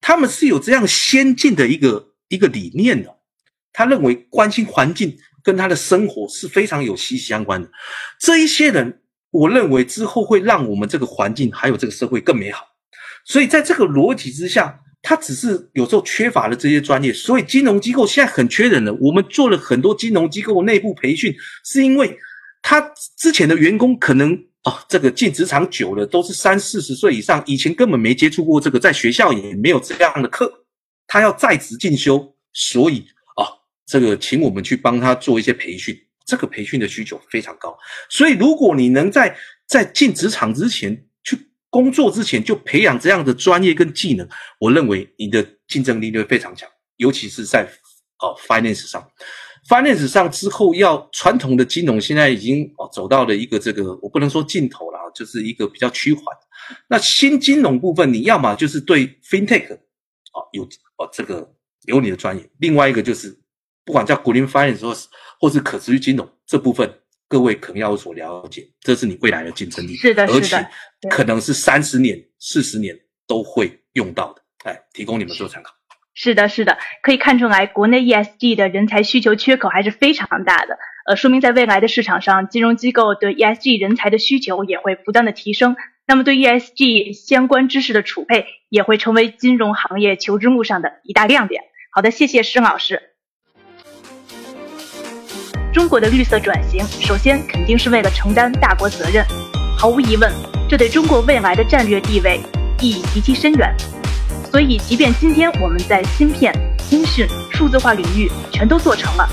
[0.00, 3.21] 他们是有这样先进的一个一个理念的。
[3.72, 7.68] 他认为关心环境跟他的生活是非常有息息相关的。
[8.20, 9.00] 这一些人，
[9.30, 12.66] 我认为之后会让我们这个环境还有这个社会更美好。
[13.24, 17.12] 所以在这个逻辑之下，他只是有时候缺乏了这些专业。
[17.12, 18.92] 所以金融机构现在很缺人了。
[19.00, 21.34] 我们做了很多金融机构内部培训，
[21.64, 22.16] 是因为
[22.60, 22.80] 他
[23.16, 24.32] 之前的员工可能
[24.62, 30.52] 啊，这个进职场久了都是三四十岁以上，以前根本没接触过这个，在学校也没有这样的课，
[31.06, 33.06] 他要在职进修，所以。
[33.92, 35.94] 这个，请我们去帮他做一些培训，
[36.24, 37.76] 这个培训的需求非常高，
[38.08, 39.36] 所以如果你能在
[39.66, 41.36] 在进职场之前去
[41.68, 44.26] 工作之前就培养这样的专业跟技能，
[44.58, 46.66] 我认为你的竞争力就会非常强，
[46.96, 47.68] 尤其是在
[48.20, 49.06] 哦 finance 上
[49.68, 56.24] ，finance 上之后要传统的金融现在已经哦走到了一个这个我不能说尽头了，就是一个比较趋缓，
[56.88, 60.62] 那新金融部分你要么就是对 fintech 啊有
[60.96, 61.54] 哦这个
[61.84, 63.41] 有你的专业，另外一个就是。
[63.84, 65.08] 不管叫 green finance 或是
[65.40, 66.88] 或是可持续金融这部分，
[67.28, 69.96] 各位可能要有所了解，这是你未来的竞争力。
[69.96, 72.96] 是的，是的，而且可能是三十年、四十年
[73.26, 74.42] 都会用到的。
[74.64, 75.72] 哎，提供你们做参考。
[76.14, 80.78] 是的，是的，可以看出来，国内 ESG 的人才需求缺口还是非常大的。
[81.06, 85.74] 呃，说明在未来的市场上，金融机构对 ESG 人才的需求也会不断的提升。
[86.06, 91.62] 那么，对 ESG 相关知识的储备也会成为金融行业求职路上的一大亮点。
[91.90, 93.11] 好的，谢谢施老师。
[95.72, 99.24] 中国的绿色转型，首先肯定是为了承担大国责任。
[99.78, 100.30] 毫无疑问，
[100.68, 102.38] 这对中国未来的战略地位
[102.78, 103.74] 意义极其深远。
[104.50, 106.52] 所以，即便今天我们在芯片、
[106.90, 109.26] 通讯、数字化领域全都做成了，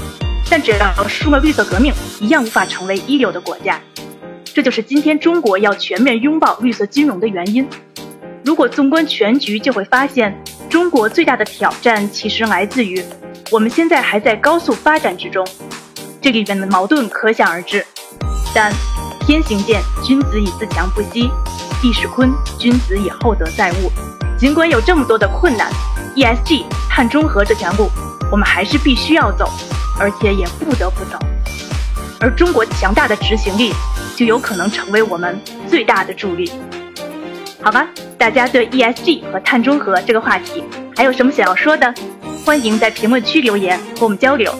[0.49, 3.77] 但只要输了绿色革命，一样无法成为一流的国家。
[4.45, 7.67] 这就是今天中国要全面拥抱绿色金融的原因。
[8.45, 13.03] 如果纵观全局，就会发现，中国最大的挑战其实来自于
[13.51, 15.45] 我们现在还在高速发展之中。
[16.21, 17.85] 这里边的矛盾可想而知，
[18.53, 18.73] 但
[19.25, 21.29] 天行健，君子以自强不息；
[21.81, 23.91] 地势坤，君子以厚德载物。
[24.37, 25.71] 尽管有这么多的困难
[26.15, 27.89] ，ESG 碳中和这条路，
[28.29, 29.49] 我们还是必须要走，
[29.97, 31.17] 而且也不得不走。
[32.19, 33.73] 而中国强大的执行力，
[34.17, 35.39] 就有可能成为我们
[35.69, 36.51] 最大的助力。
[37.61, 37.87] 好吧，
[38.17, 40.65] 大家对 ESG 和碳中和这个话题
[40.97, 41.93] 还有什么想要说的？
[42.45, 44.53] 欢迎在评论区留言和我们交流，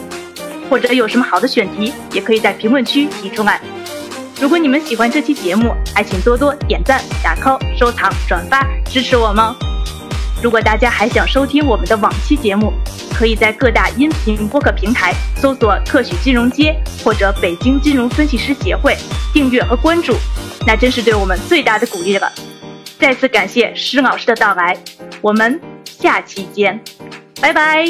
[0.70, 3.60] 或者有什么好的选题，也可以在评论区提出来。
[4.40, 9.44] 如果你们喜欢这期节目，还请多多点赞、打 call、收藏、转发，支持我们。
[10.42, 12.72] 如果大家还想收听我们的往期节目，
[13.14, 16.74] 可以在各大音频播客平台搜索“特许金融街”
[17.04, 18.96] 或者“北京金融分析师协会”，
[19.34, 20.16] 订阅和关注，
[20.66, 22.32] 那真是对我们最大的鼓励了。
[22.98, 24.78] 再次感谢施老师的到来，
[25.20, 26.80] 我们下期见，
[27.42, 27.86] 拜拜，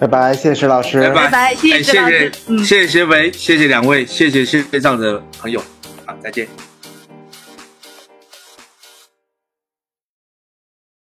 [0.00, 5.60] 拜拜，谢谢石老师，拜拜，谢谢施老师，嗯，谢谢学维，谢谢两位，谢谢线上的朋友，
[6.04, 6.46] 好，再见。